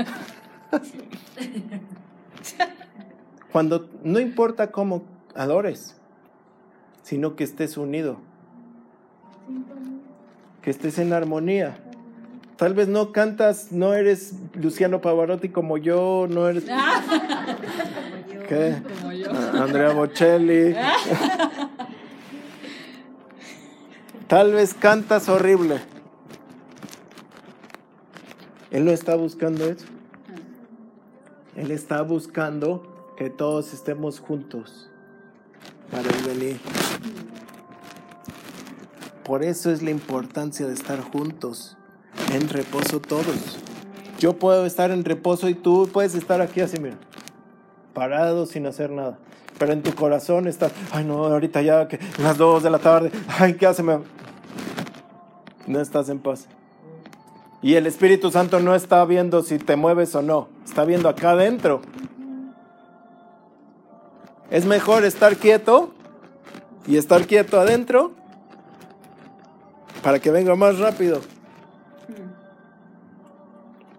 Cuando 3.53 3.89
no 4.03 4.19
importa 4.19 4.69
cómo 4.69 5.06
adores, 5.36 5.95
sino 7.01 7.38
que 7.38 7.45
estés 7.45 7.77
unido, 7.77 8.17
que 10.62 10.71
estés 10.71 10.99
en 10.99 11.13
armonía. 11.13 11.77
Tal 12.58 12.74
vez 12.74 12.88
no 12.88 13.12
cantas, 13.12 13.72
no 13.72 13.93
eres 13.93 14.34
Luciano 14.56 15.00
Pavarotti 15.00 15.50
como 15.50 15.78
yo, 15.78 16.28
no 16.28 16.50
eres 16.50 16.65
¿qué? 18.50 18.82
Como 19.00 19.13
yo. 19.13 19.32
Andrea 19.32 19.93
Bocelli. 19.93 20.76
Tal 24.28 24.54
vez 24.54 24.74
cantas 24.74 25.30
horrible. 25.30 25.80
Él 28.72 28.86
no 28.86 28.91
está 28.91 29.15
buscando 29.15 29.65
eso. 29.65 29.86
Él 31.56 31.72
está 31.72 32.02
buscando 32.02 33.13
que 33.17 33.30
todos 33.30 33.74
estemos 33.74 34.20
juntos 34.20 34.89
para 35.91 36.10
el 36.10 36.24
venir. 36.24 36.60
Por 39.24 39.43
eso 39.43 39.72
es 39.72 39.82
la 39.82 39.91
importancia 39.91 40.67
de 40.67 40.74
estar 40.74 41.00
juntos, 41.02 41.77
en 42.34 42.49
reposo 42.49 42.99
todos. 42.99 43.60
Yo 44.19 44.34
puedo 44.38 44.65
estar 44.65 44.91
en 44.91 45.06
reposo 45.06 45.47
y 45.49 45.53
tú 45.53 45.89
puedes 45.91 46.15
estar 46.15 46.41
aquí 46.41 46.62
así, 46.62 46.80
mira, 46.80 46.97
parado 47.93 48.45
sin 48.45 48.65
hacer 48.65 48.89
nada. 48.89 49.17
Pero 49.58 49.73
en 49.73 49.82
tu 49.82 49.93
corazón 49.93 50.47
estás, 50.47 50.71
ay 50.91 51.03
no, 51.06 51.25
ahorita 51.25 51.62
ya 51.62 51.88
que 51.88 51.99
las 52.19 52.38
dos 52.38 52.63
de 52.63 52.69
la 52.69 52.80
tarde, 52.80 53.12
ay, 53.39 53.56
¿qué 53.56 53.65
hace? 53.65 53.84
No 53.84 55.82
estás 55.82 56.10
en 56.10 56.19
paz. 56.19 56.47
Y 57.62 57.73
el 57.73 57.88
Espíritu 57.88 58.30
Santo 58.32 58.60
no 58.60 58.75
está 58.75 59.03
viendo 59.06 59.41
si 59.41 59.58
te 59.58 59.75
mueves 59.75 60.13
o 60.15 60.21
no, 60.21 60.47
está 60.63 60.86
viendo 60.86 61.10
acá 61.10 61.32
adentro. 61.32 61.82
Es 64.49 64.65
mejor 64.65 65.03
estar 65.03 65.36
quieto 65.36 65.93
y 66.86 66.97
estar 66.97 67.25
quieto 67.25 67.60
adentro 67.60 68.13
para 70.03 70.19
que 70.19 70.32
venga 70.32 70.56
más 70.56 70.80
rápido. 70.80 71.21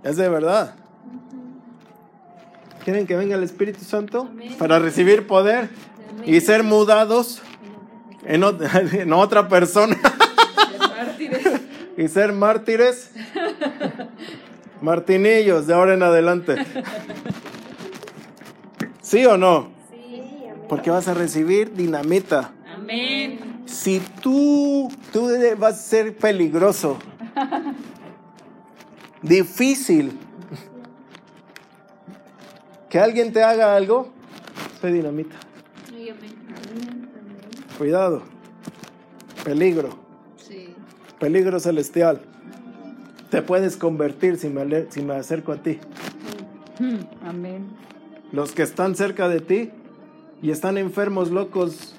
Es 0.02 0.16
de 0.16 0.28
verdad. 0.28 0.74
¿Quieren 2.84 3.06
que 3.06 3.16
venga 3.16 3.36
el 3.36 3.42
Espíritu 3.42 3.84
Santo 3.84 4.28
para 4.58 4.78
recibir 4.78 5.26
poder 5.26 5.68
y 6.24 6.40
ser 6.40 6.62
mudados 6.62 7.42
en, 8.24 8.42
ot- 8.42 8.92
en 8.94 9.12
otra 9.12 9.48
persona 9.48 9.96
y 11.96 12.08
ser 12.08 12.32
mártires? 12.32 13.10
Martinillos 14.80 15.66
de 15.66 15.74
ahora 15.74 15.94
en 15.94 16.02
adelante. 16.02 16.56
¿Sí 19.02 19.26
o 19.26 19.36
no? 19.36 19.70
Porque 20.68 20.90
vas 20.90 21.08
a 21.08 21.14
recibir 21.14 21.74
dinamita. 21.74 22.52
Amén. 22.74 23.62
Si 23.66 24.00
tú, 24.22 24.90
tú 25.12 25.28
vas 25.58 25.74
a 25.74 25.76
ser 25.78 26.16
peligroso, 26.16 26.98
difícil, 29.22 30.12
que 32.88 32.98
alguien 32.98 33.32
te 33.32 33.42
haga 33.42 33.76
algo, 33.76 34.12
soy 34.80 34.92
dinamita. 34.92 35.36
Cuidado. 37.78 38.22
Peligro. 39.44 39.90
Sí. 40.36 40.74
Peligro 41.20 41.60
celestial. 41.60 42.20
Te 43.30 43.40
puedes 43.40 43.76
convertir 43.76 44.36
si 44.36 44.48
me, 44.48 44.90
si 44.90 45.00
me 45.00 45.14
acerco 45.14 45.52
a 45.52 45.58
ti. 45.58 45.78
Amén. 47.24 47.68
Los 48.32 48.50
que 48.50 48.62
están 48.62 48.96
cerca 48.96 49.28
de 49.28 49.40
ti 49.40 49.70
y 50.42 50.50
están 50.50 50.76
enfermos, 50.76 51.30
locos, 51.30 51.94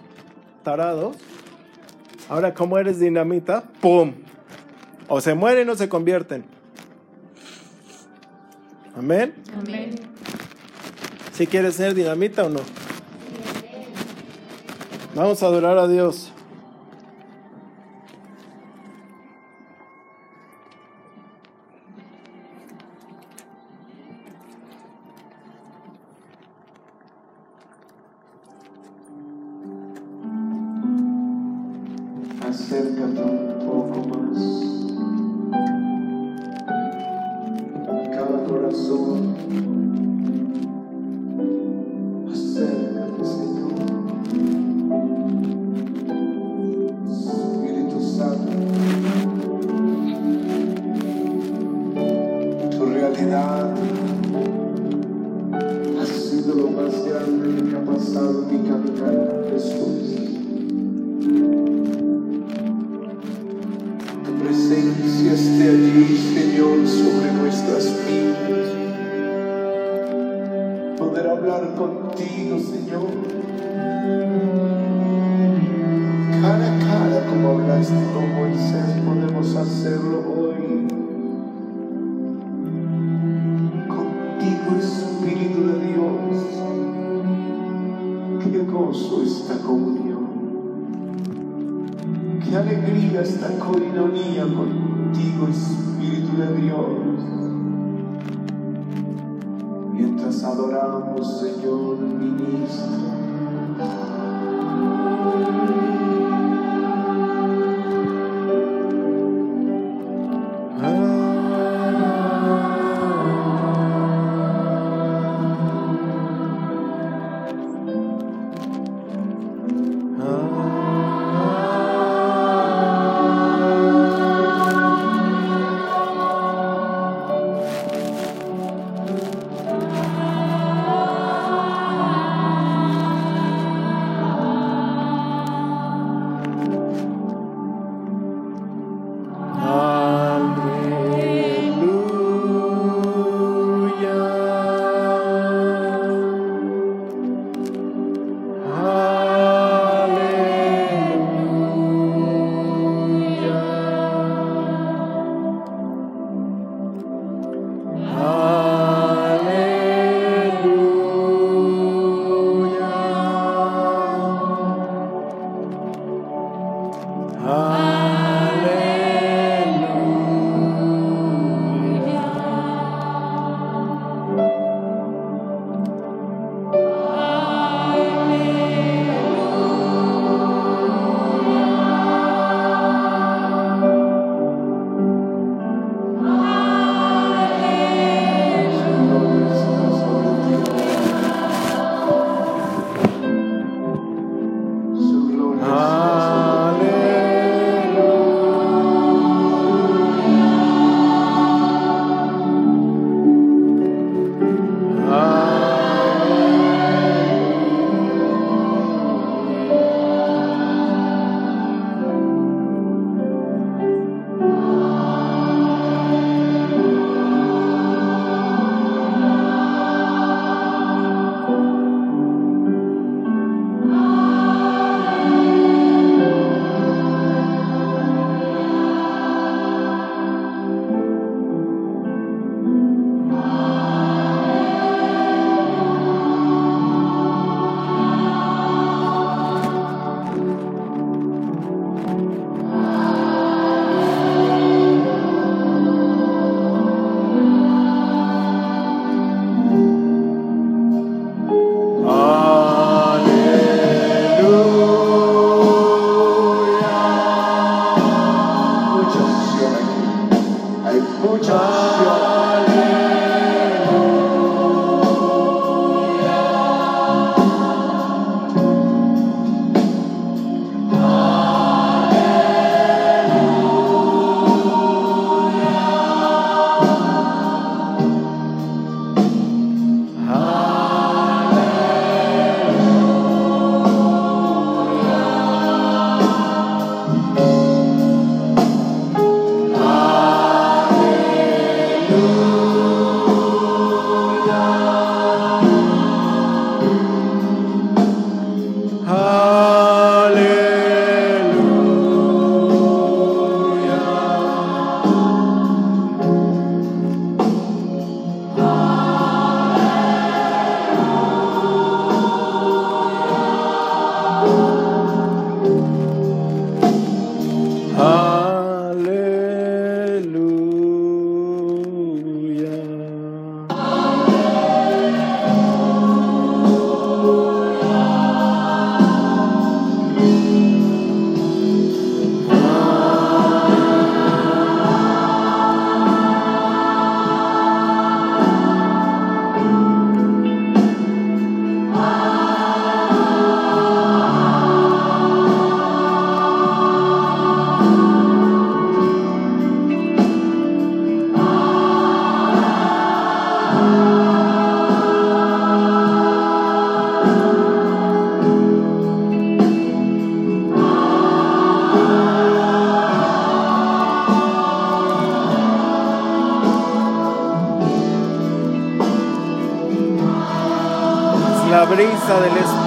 tarados. 0.63 1.15
Ahora, 2.28 2.53
como 2.53 2.78
eres 2.78 2.99
dinamita, 2.99 3.63
¡pum! 3.80 4.13
O 5.07 5.22
se 5.22 5.34
mueren 5.34 5.70
o 5.70 5.76
se 5.76 5.88
convierten. 5.88 6.43
Amén. 9.00 9.34
Amén. 9.58 9.95
Si 11.32 11.47
quieres 11.47 11.76
ser 11.76 11.93
dinamita 11.93 12.43
o 12.43 12.50
no. 12.50 12.60
Vamos 15.16 15.41
a 15.41 15.45
adorar 15.45 15.78
a 15.78 15.88
Dios. 15.88 16.34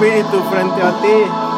Espíritu 0.02 0.42
frente 0.50 0.82
a 0.82 1.00
ti. 1.00 1.51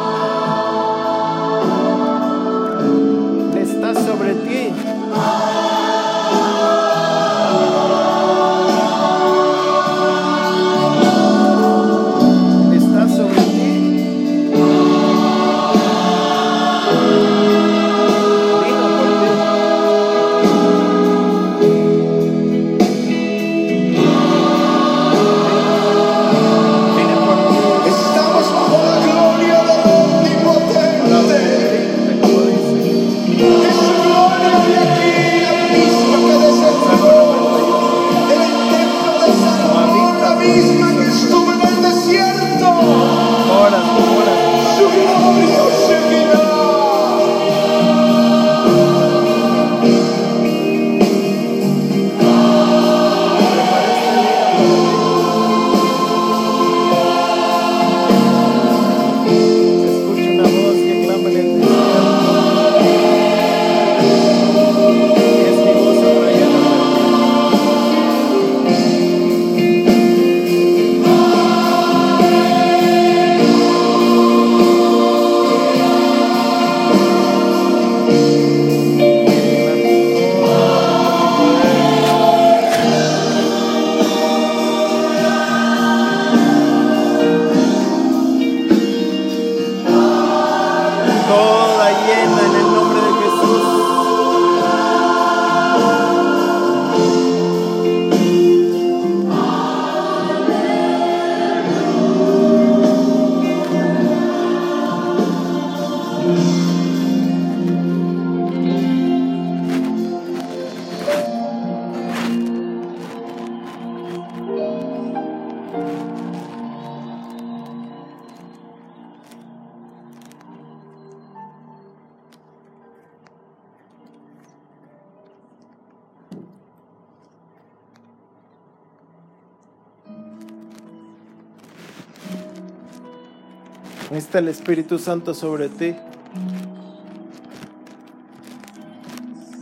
El 134.37 134.49
Espíritu 134.49 134.99
Santo 134.99 135.33
sobre 135.33 135.69
ti. 135.69 135.95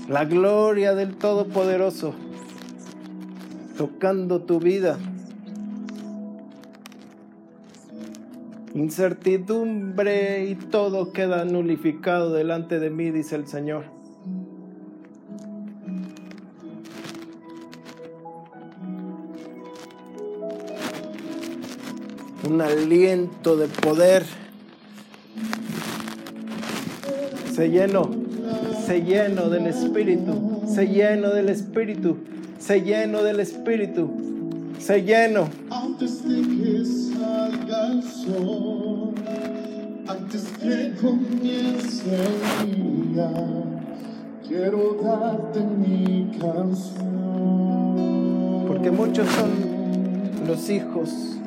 La 0.09 0.26
gloria 0.26 0.95
del 0.95 1.15
Todopoderoso 1.15 2.13
tocando 3.78 4.41
tu 4.41 4.59
vida. 4.59 4.97
Incertidumbre 8.74 10.45
y 10.45 10.55
todo 10.55 11.11
queda 11.13 11.45
nulificado 11.45 12.34
delante 12.34 12.80
de 12.80 12.89
mí, 12.89 13.11
dice 13.11 13.36
el 13.36 13.47
Señor. 13.47 13.86
Un 22.49 22.61
aliento 22.61 23.55
de 23.55 23.67
poder. 23.67 24.43
Se 27.54 27.70
lleno, 27.70 28.10
se 28.84 29.04
lleno 29.04 29.47
del 29.47 29.68
Espíritu, 29.68 30.64
se 30.66 30.88
lleno 30.88 31.30
del 31.30 31.49
Espíritu, 31.49 32.18
se 32.58 32.82
lleno 32.82 33.22
del 33.22 33.39
Espíritu, 33.41 34.10
se 34.80 35.04
lleno. 35.04 35.47
Antes 35.70 36.28
de 36.28 36.41
que 36.41 36.84
salga 36.84 37.91
el 37.91 38.01
sol, 38.01 39.14
antes 40.08 40.45
que 40.60 40.93
comience 40.99 42.04
el 42.64 43.14
día, 43.14 43.32
quiero 44.47 44.97
darte 45.04 45.60
mi 45.60 46.32
canción. 46.39 47.06
Porque 48.68 48.89
muchos 48.89 49.28
son 49.30 49.51
los 50.47 50.72
hijos 50.72 51.38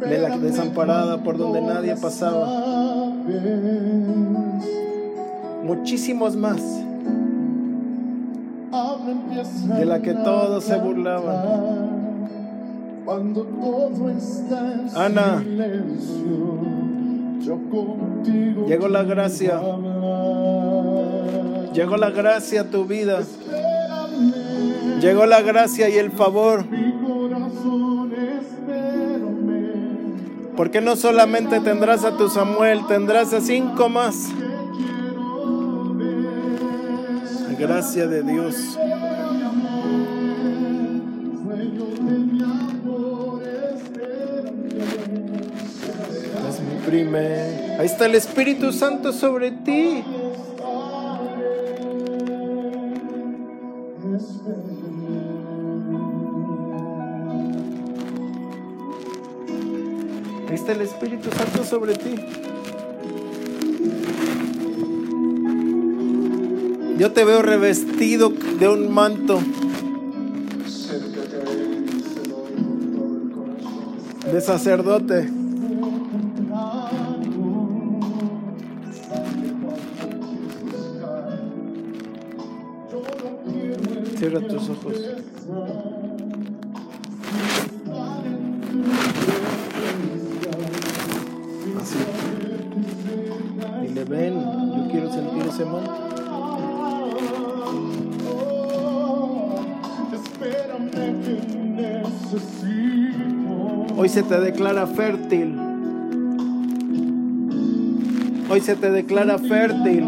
de 0.00 0.18
la 0.18 0.38
desamparada 0.38 1.22
por 1.22 1.38
donde 1.38 1.62
nadie 1.62 1.94
pasaba. 1.94 3.03
Muchísimos 5.64 6.36
más 6.36 6.60
de 9.76 9.84
la 9.84 10.02
que 10.02 10.12
todos 10.14 10.64
se 10.64 10.76
burlaban. 10.76 12.28
Cuando 13.04 13.42
todo 13.42 14.10
está 14.10 14.72
en 14.72 14.96
Ana. 14.96 15.38
silencio, 15.38 16.58
yo 17.40 17.58
contigo 17.70 18.66
Llegó 18.66 18.88
la 18.88 19.02
gracia, 19.04 19.60
llegó 21.74 21.96
la 21.98 22.10
gracia 22.10 22.62
a 22.62 22.64
tu 22.64 22.86
vida, 22.86 23.20
llegó 25.00 25.26
la 25.26 25.42
gracia 25.42 25.88
y 25.88 25.98
el 25.98 26.10
favor. 26.10 26.64
Porque 30.56 30.80
no 30.80 30.96
solamente 30.96 31.60
tendrás 31.60 32.04
a 32.04 32.16
tu 32.16 32.28
Samuel, 32.28 32.86
tendrás 32.86 33.32
a 33.32 33.40
cinco 33.40 33.88
más. 33.88 34.28
La 37.48 37.58
gracia 37.58 38.06
de 38.06 38.22
Dios. 38.22 38.78
Ahí 47.78 47.86
está 47.86 48.06
el 48.06 48.14
Espíritu 48.14 48.72
Santo 48.72 49.12
sobre 49.12 49.50
ti. 49.50 50.04
Está 60.64 60.72
el 60.72 60.80
Espíritu 60.80 61.28
Santo 61.30 61.62
sobre 61.62 61.92
ti. 61.92 62.14
Yo 66.96 67.12
te 67.12 67.22
veo 67.22 67.42
revestido 67.42 68.30
de 68.30 68.68
un 68.70 68.90
manto. 68.90 69.42
Acércate 70.66 71.36
a 75.18 75.43
se 104.14 104.22
te 104.22 104.38
declara 104.38 104.86
fértil. 104.86 105.58
Hoy 108.48 108.60
se 108.60 108.76
te 108.76 108.92
declara 108.92 109.38
fértil. 109.38 110.04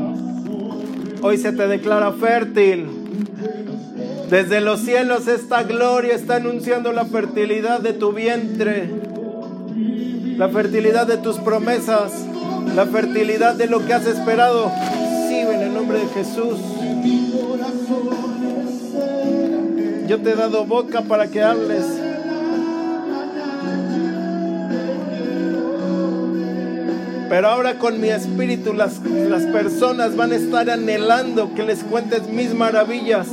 Hoy 1.22 1.38
se 1.38 1.50
te 1.50 1.66
declara 1.66 2.12
fértil. 2.12 2.86
Desde 4.30 4.60
los 4.60 4.82
cielos 4.82 5.26
esta 5.26 5.64
gloria 5.64 6.14
está 6.14 6.36
anunciando 6.36 6.92
la 6.92 7.04
fertilidad 7.04 7.80
de 7.80 7.94
tu 7.94 8.12
vientre, 8.12 8.88
la 10.36 10.50
fertilidad 10.50 11.08
de 11.08 11.16
tus 11.16 11.38
promesas, 11.38 12.12
la 12.76 12.86
fertilidad 12.86 13.56
de 13.56 13.66
lo 13.66 13.84
que 13.84 13.92
has 13.92 14.06
esperado. 14.06 14.70
Sí, 15.28 15.34
en 15.34 15.62
el 15.62 15.74
nombre 15.74 15.98
de 15.98 16.06
Jesús. 16.06 16.60
Yo 20.06 20.20
te 20.20 20.30
he 20.30 20.36
dado 20.36 20.64
boca 20.64 21.02
para 21.02 21.26
que 21.26 21.42
hables. 21.42 22.05
Pero 27.28 27.48
ahora 27.48 27.78
con 27.78 28.00
mi 28.00 28.08
espíritu 28.08 28.72
las, 28.72 29.00
las 29.00 29.42
personas 29.44 30.16
van 30.16 30.32
a 30.32 30.36
estar 30.36 30.70
anhelando 30.70 31.54
que 31.54 31.64
les 31.64 31.82
cuentes 31.82 32.28
mis 32.28 32.54
maravillas. 32.54 33.26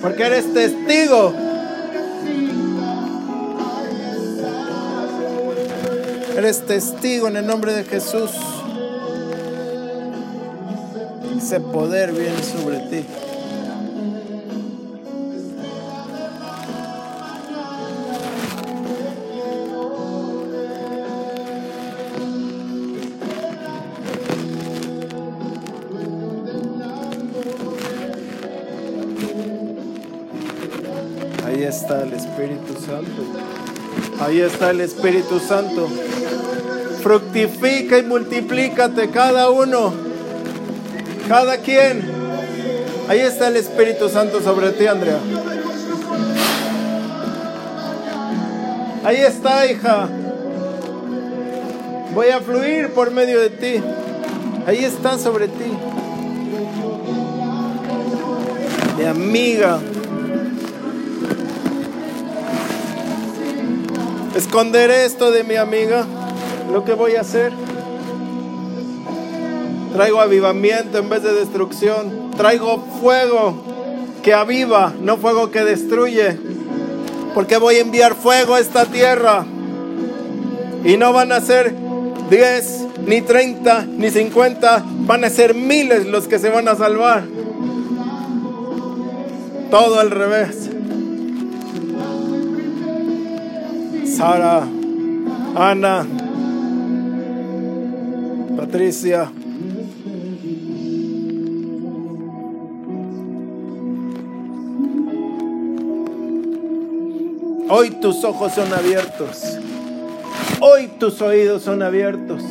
Porque 0.00 0.22
eres 0.22 0.52
testigo. 0.52 1.34
Eres 6.36 6.66
testigo 6.66 7.28
en 7.28 7.36
el 7.38 7.46
nombre 7.46 7.72
de 7.72 7.82
Jesús. 7.84 8.30
Ese 11.36 11.60
poder 11.60 12.12
viene 12.12 12.42
sobre 12.42 12.78
ti. 12.78 13.25
Santo. 32.86 34.24
Ahí 34.24 34.40
está 34.40 34.70
el 34.70 34.80
Espíritu 34.80 35.40
Santo. 35.40 35.88
Fructifica 37.02 37.98
y 37.98 38.02
multiplícate 38.04 39.10
cada 39.10 39.50
uno. 39.50 39.92
Cada 41.28 41.58
quien. 41.58 42.02
Ahí 43.08 43.20
está 43.20 43.48
el 43.48 43.56
Espíritu 43.56 44.08
Santo 44.08 44.40
sobre 44.40 44.70
ti, 44.70 44.86
Andrea. 44.86 45.18
Ahí 49.04 49.16
está, 49.16 49.66
hija. 49.66 50.08
Voy 52.14 52.28
a 52.28 52.40
fluir 52.40 52.90
por 52.90 53.10
medio 53.10 53.40
de 53.40 53.50
ti. 53.50 53.82
Ahí 54.66 54.84
está 54.84 55.18
sobre 55.18 55.48
ti. 55.48 55.72
Mi 58.96 59.04
amiga. 59.04 59.80
Esconderé 64.36 65.06
esto 65.06 65.30
de 65.30 65.44
mi 65.44 65.56
amiga. 65.56 66.04
Lo 66.70 66.84
que 66.84 66.92
voy 66.92 67.16
a 67.16 67.22
hacer. 67.22 67.54
Traigo 69.94 70.20
avivamiento 70.20 70.98
en 70.98 71.08
vez 71.08 71.22
de 71.22 71.32
destrucción. 71.32 72.32
Traigo 72.36 72.84
fuego 73.00 73.54
que 74.22 74.34
aviva, 74.34 74.92
no 75.00 75.16
fuego 75.16 75.50
que 75.50 75.64
destruye. 75.64 76.38
Porque 77.32 77.56
voy 77.56 77.76
a 77.76 77.80
enviar 77.80 78.14
fuego 78.14 78.56
a 78.56 78.60
esta 78.60 78.84
tierra. 78.84 79.46
Y 80.84 80.98
no 80.98 81.14
van 81.14 81.32
a 81.32 81.40
ser 81.40 81.74
10, 82.28 82.86
ni 83.06 83.22
30, 83.22 83.86
ni 83.86 84.10
50. 84.10 84.84
Van 85.06 85.24
a 85.24 85.30
ser 85.30 85.54
miles 85.54 86.04
los 86.04 86.28
que 86.28 86.38
se 86.38 86.50
van 86.50 86.68
a 86.68 86.76
salvar. 86.76 87.24
Todo 89.70 89.98
al 89.98 90.10
revés. 90.10 90.65
Sara, 94.16 94.66
Ana, 95.54 96.06
Patricia. 98.56 99.30
Hoy 107.68 107.90
tus 108.00 108.24
ojos 108.24 108.54
son 108.54 108.72
abiertos. 108.72 109.58
Hoy 110.60 110.88
tus 110.98 111.20
oídos 111.20 111.64
son 111.64 111.82
abiertos. 111.82 112.42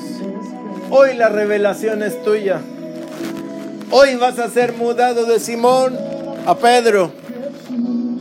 Hoy 0.92 1.16
la 1.16 1.30
revelación 1.30 2.04
es 2.04 2.22
tuya. 2.22 2.62
Hoy 3.90 4.14
vas 4.18 4.38
a 4.38 4.52
ser 4.52 4.74
mudado 4.74 5.26
de 5.26 5.40
Simón 5.40 5.98
a 6.46 6.54
Pedro. 6.54 7.12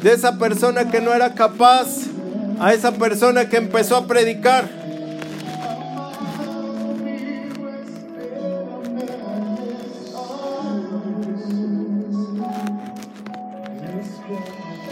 De 0.03 0.15
esa 0.15 0.39
persona 0.39 0.91
que 0.91 1.03
no 1.03 1.13
era 1.13 1.35
capaz 1.35 2.14
a 2.61 2.73
esa 2.73 2.93
persona 2.93 3.49
que 3.49 3.57
empezó 3.57 3.97
a 3.97 4.07
predicar. 4.07 4.69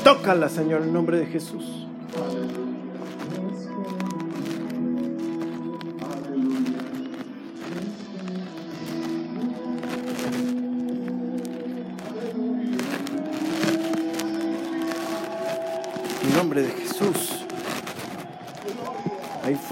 Tócala, 0.04 0.48
Señor, 0.48 0.82
en 0.82 0.92
nombre 0.92 1.18
de 1.18 1.26
Jesús. 1.26 1.81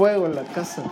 Fuego 0.01 0.24
en 0.24 0.34
la 0.34 0.44
casa. 0.44 0.82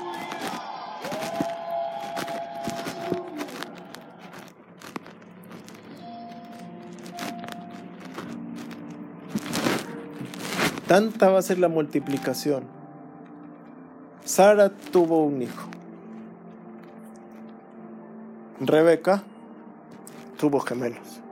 Tanta 10.87 11.31
va 11.31 11.39
a 11.39 11.43
ser 11.43 11.59
la 11.59 11.69
multiplicación. 11.69 12.65
Sara 14.27 14.69
tuvo 14.69 15.25
un 15.25 15.41
hijo. 15.41 15.69
Rebeca 18.61 19.23
tuvo 20.37 20.61
gemelos. 20.61 21.23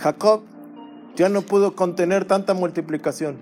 Jacob 0.00 0.49
ya 1.20 1.28
no 1.28 1.42
pudo 1.42 1.76
contener 1.76 2.24
tanta 2.24 2.54
multiplicación. 2.54 3.36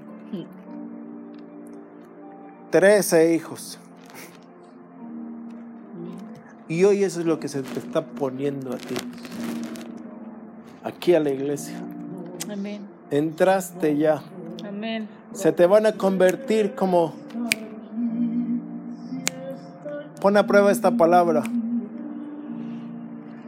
Trece 2.70 3.37
hijos. 3.37 3.79
Y 6.66 6.83
hoy 6.83 7.05
eso 7.05 7.20
es 7.20 7.26
lo 7.26 7.39
que 7.39 7.47
se 7.47 7.62
te 7.62 7.79
está 7.79 8.05
poniendo 8.05 8.72
a 8.72 8.79
ti. 8.79 8.97
Aquí 10.83 11.14
a 11.14 11.20
la 11.20 11.31
iglesia. 11.31 11.81
Amén. 12.51 12.81
Entraste 13.12 13.97
ya. 13.97 14.22
Amén. 14.68 15.09
Se 15.33 15.53
te 15.53 15.66
van 15.66 15.87
a 15.87 15.93
convertir 15.93 16.74
como... 16.74 17.14
Pon 20.20 20.37
a 20.37 20.49
prueba 20.49 20.72
esta 20.72 20.91
palabra. 20.97 21.45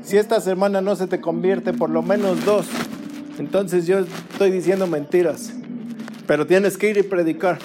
Si 0.03 0.19
esta 0.19 0.41
semana 0.41 0.81
no 0.81 0.95
se 0.95 1.09
te 1.09 1.21
convierte 1.21 1.73
por 1.73 1.91
lo 1.91 2.03
menos 2.03 2.45
dos, 2.45 2.69
entonces 3.41 3.87
yo 3.87 4.01
estoy 4.01 4.51
diciendo 4.51 4.87
mentiras. 4.87 5.51
Pero 6.27 6.47
tienes 6.47 6.77
que 6.77 6.91
ir 6.91 6.99
y 6.99 7.03
predicar. 7.03 7.59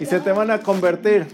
Y 0.00 0.06
se 0.06 0.18
te 0.18 0.32
van 0.32 0.50
a 0.50 0.60
convertir. 0.60 1.26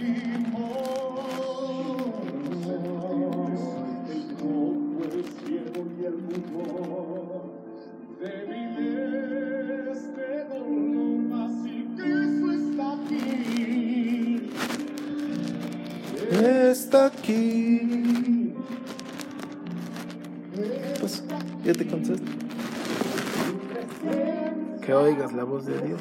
Que 24.84 24.92
oigas 24.92 25.32
la 25.32 25.44
voz 25.44 25.64
de 25.64 25.80
Dios. 25.80 26.00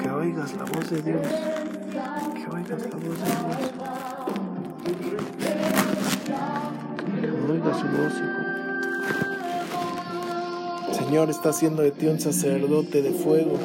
Que 0.00 0.08
oigas 0.08 0.54
la 0.54 0.64
voz 0.66 0.88
de 0.88 1.02
Dios. 1.02 1.26
Que 1.26 2.46
oigas 2.54 2.82
la 2.82 2.96
voz 2.96 3.18
de 3.18 3.26
Dios. 5.08 5.24
Que 7.20 7.28
oigas 7.50 7.76
su 7.80 7.86
voz, 7.88 8.14
hijo. 8.14 8.42
Señor 10.92 11.30
está 11.30 11.48
haciendo 11.48 11.82
de 11.82 11.90
ti 11.90 12.06
un 12.06 12.20
sacerdote 12.20 13.02
de 13.02 13.10
fuego. 13.10 13.58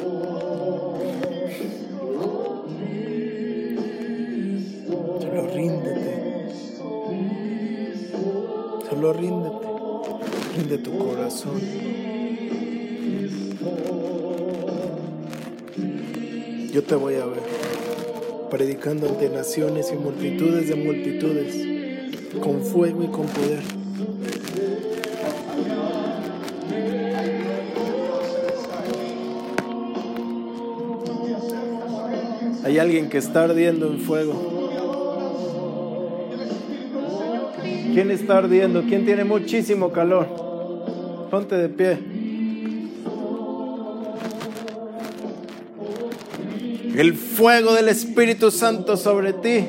Solo 5.20 5.46
ríndete. 5.54 6.50
Solo 8.90 9.12
ríndete. 9.12 9.66
Rinde 10.56 10.78
tu 10.78 10.98
corazón. 10.98 11.60
Yo 16.76 16.82
te 16.82 16.94
voy 16.94 17.14
a 17.14 17.24
ver 17.24 17.40
predicando 18.50 19.08
ante 19.08 19.30
naciones 19.30 19.90
y 19.90 19.96
multitudes 19.96 20.68
de 20.68 20.74
multitudes, 20.74 21.56
con 22.42 22.60
fuego 22.60 23.02
y 23.02 23.06
con 23.06 23.24
poder. 23.28 23.62
Hay 32.62 32.78
alguien 32.78 33.08
que 33.08 33.16
está 33.16 33.44
ardiendo 33.44 33.86
en 33.86 34.00
fuego. 34.00 34.34
¿Quién 37.94 38.10
está 38.10 38.36
ardiendo? 38.36 38.82
¿Quién 38.82 39.06
tiene 39.06 39.24
muchísimo 39.24 39.92
calor? 39.92 40.26
Ponte 41.30 41.56
de 41.56 41.70
pie. 41.70 42.15
El 46.96 47.12
fuego 47.12 47.74
del 47.74 47.88
Espíritu 47.88 48.50
Santo 48.50 48.96
sobre 48.96 49.34
ti. 49.34 49.66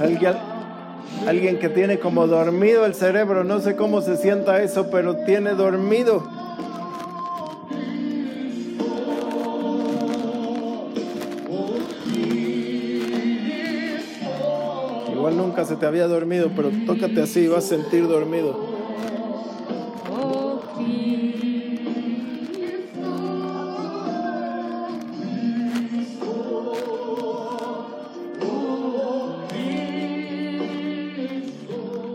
Alguien, 0.00 0.34
alguien 1.28 1.58
que 1.60 1.68
tiene 1.68 2.00
como 2.00 2.26
dormido 2.26 2.84
el 2.84 2.96
cerebro, 2.96 3.44
no 3.44 3.60
sé 3.60 3.76
cómo 3.76 4.02
se 4.02 4.16
sienta 4.16 4.60
eso, 4.60 4.90
pero 4.90 5.18
tiene 5.18 5.50
dormido. 5.50 6.39
Se 15.64 15.76
te 15.76 15.84
había 15.84 16.06
dormido, 16.06 16.50
pero 16.56 16.70
tócate 16.86 17.20
así 17.20 17.40
y 17.40 17.48
vas 17.48 17.66
a 17.66 17.68
sentir 17.68 18.08
dormido. 18.08 18.56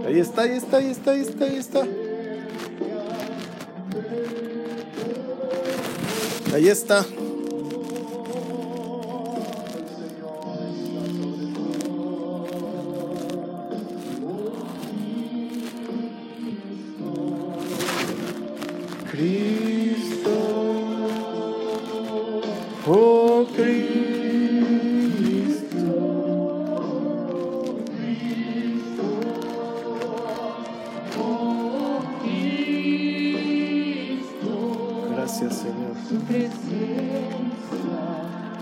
Ahí 0.05 0.19
está, 0.19 0.41
ahí 0.41 0.51
está, 0.51 0.77
ahí 0.77 0.89
está, 0.89 1.11
ahí 1.11 1.21
está, 1.21 1.45
ahí 1.45 1.55
está. 1.55 1.87
Ahí 6.53 6.67
está. 6.67 7.05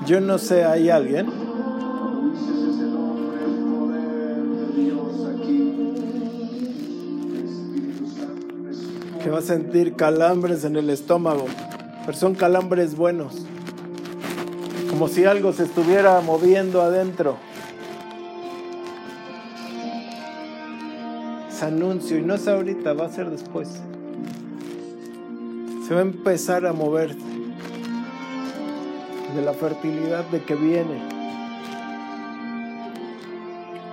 Yo 0.06 0.20
no 0.20 0.38
sé, 0.38 0.66
¿hay 0.66 0.90
alguien? 0.90 1.28
Que 9.22 9.30
va 9.30 9.40
a 9.40 9.42
sentir 9.42 9.96
calambres 9.96 10.66
en 10.66 10.76
el 10.76 10.90
estómago, 10.90 11.46
pero 12.06 12.18
son 12.18 12.36
calambres 12.36 12.98
buenos, 12.98 13.46
como 14.90 15.08
si 15.08 15.24
algo 15.24 15.54
se 15.54 15.64
estuviera 15.64 16.20
moviendo 16.20 16.82
adentro. 16.82 17.38
Es 21.50 21.64
anuncio, 21.64 22.18
y 22.18 22.22
no 22.22 22.36
es 22.36 22.48
ahorita, 22.48 22.94
va 22.94 23.06
a 23.06 23.10
ser 23.10 23.30
después 23.30 23.70
se 25.88 25.94
va 25.94 26.00
a 26.00 26.04
empezar 26.04 26.66
a 26.66 26.74
mover 26.74 27.16
de 29.34 29.42
la 29.42 29.54
fertilidad 29.54 30.26
de 30.26 30.44
que 30.44 30.56
viene. 30.56 31.02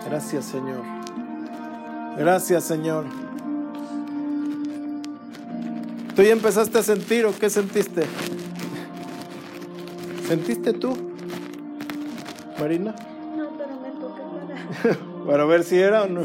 Gracias 0.07 0.45
Señor. 0.47 0.83
Gracias 2.17 2.65
Señor. 2.65 3.05
¿Tú 6.15 6.23
ya 6.23 6.33
empezaste 6.33 6.79
a 6.79 6.83
sentir 6.83 7.25
o 7.27 7.33
qué 7.39 7.49
sentiste? 7.49 8.03
¿Sentiste 10.27 10.73
tú? 10.73 10.97
Marina? 12.59 12.95
No, 13.37 13.51
pero 13.57 13.81
me 13.81 13.91
toca 14.01 14.23
para. 14.85 15.11
Para 15.27 15.45
ver 15.45 15.65
si 15.65 15.79
era 15.79 16.03
o 16.03 16.09
no. 16.09 16.23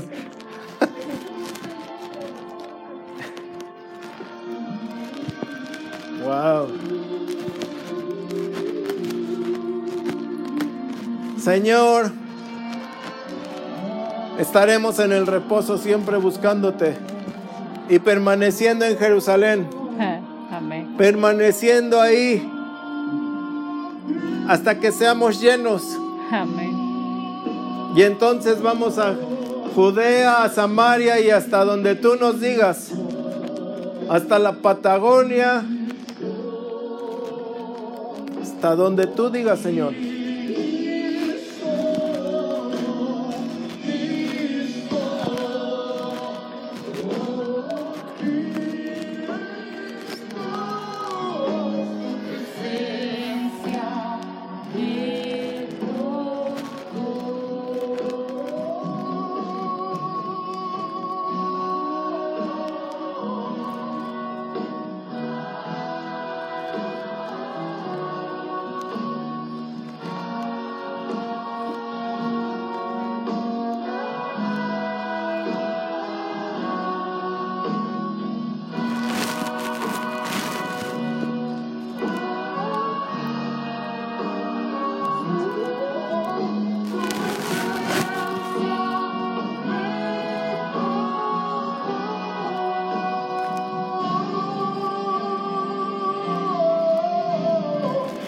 Señor, 11.45 12.11
estaremos 14.39 14.97
en 14.97 15.11
el 15.11 15.27
reposo 15.27 15.77
siempre 15.77 16.17
buscándote 16.17 16.97
y 17.87 17.99
permaneciendo 17.99 18.83
en 18.83 18.97
Jerusalén, 18.97 19.67
Amén. 20.51 20.95
permaneciendo 20.97 22.01
ahí 22.01 22.51
hasta 24.47 24.79
que 24.79 24.91
seamos 24.91 25.39
llenos. 25.39 25.83
Amén. 26.31 26.73
Y 27.95 28.01
entonces 28.01 28.59
vamos 28.63 28.97
a 28.97 29.13
Judea, 29.75 30.45
a 30.45 30.49
Samaria 30.49 31.19
y 31.19 31.29
hasta 31.29 31.63
donde 31.63 31.93
tú 31.93 32.15
nos 32.15 32.41
digas. 32.41 32.89
Hasta 34.09 34.39
la 34.39 34.53
Patagonia. 34.53 35.63
Hasta 38.41 38.75
donde 38.75 39.05
tú 39.05 39.29
digas, 39.29 39.59
Señor. 39.59 39.93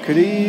Cristo, 0.08 0.46
oh 0.46 0.47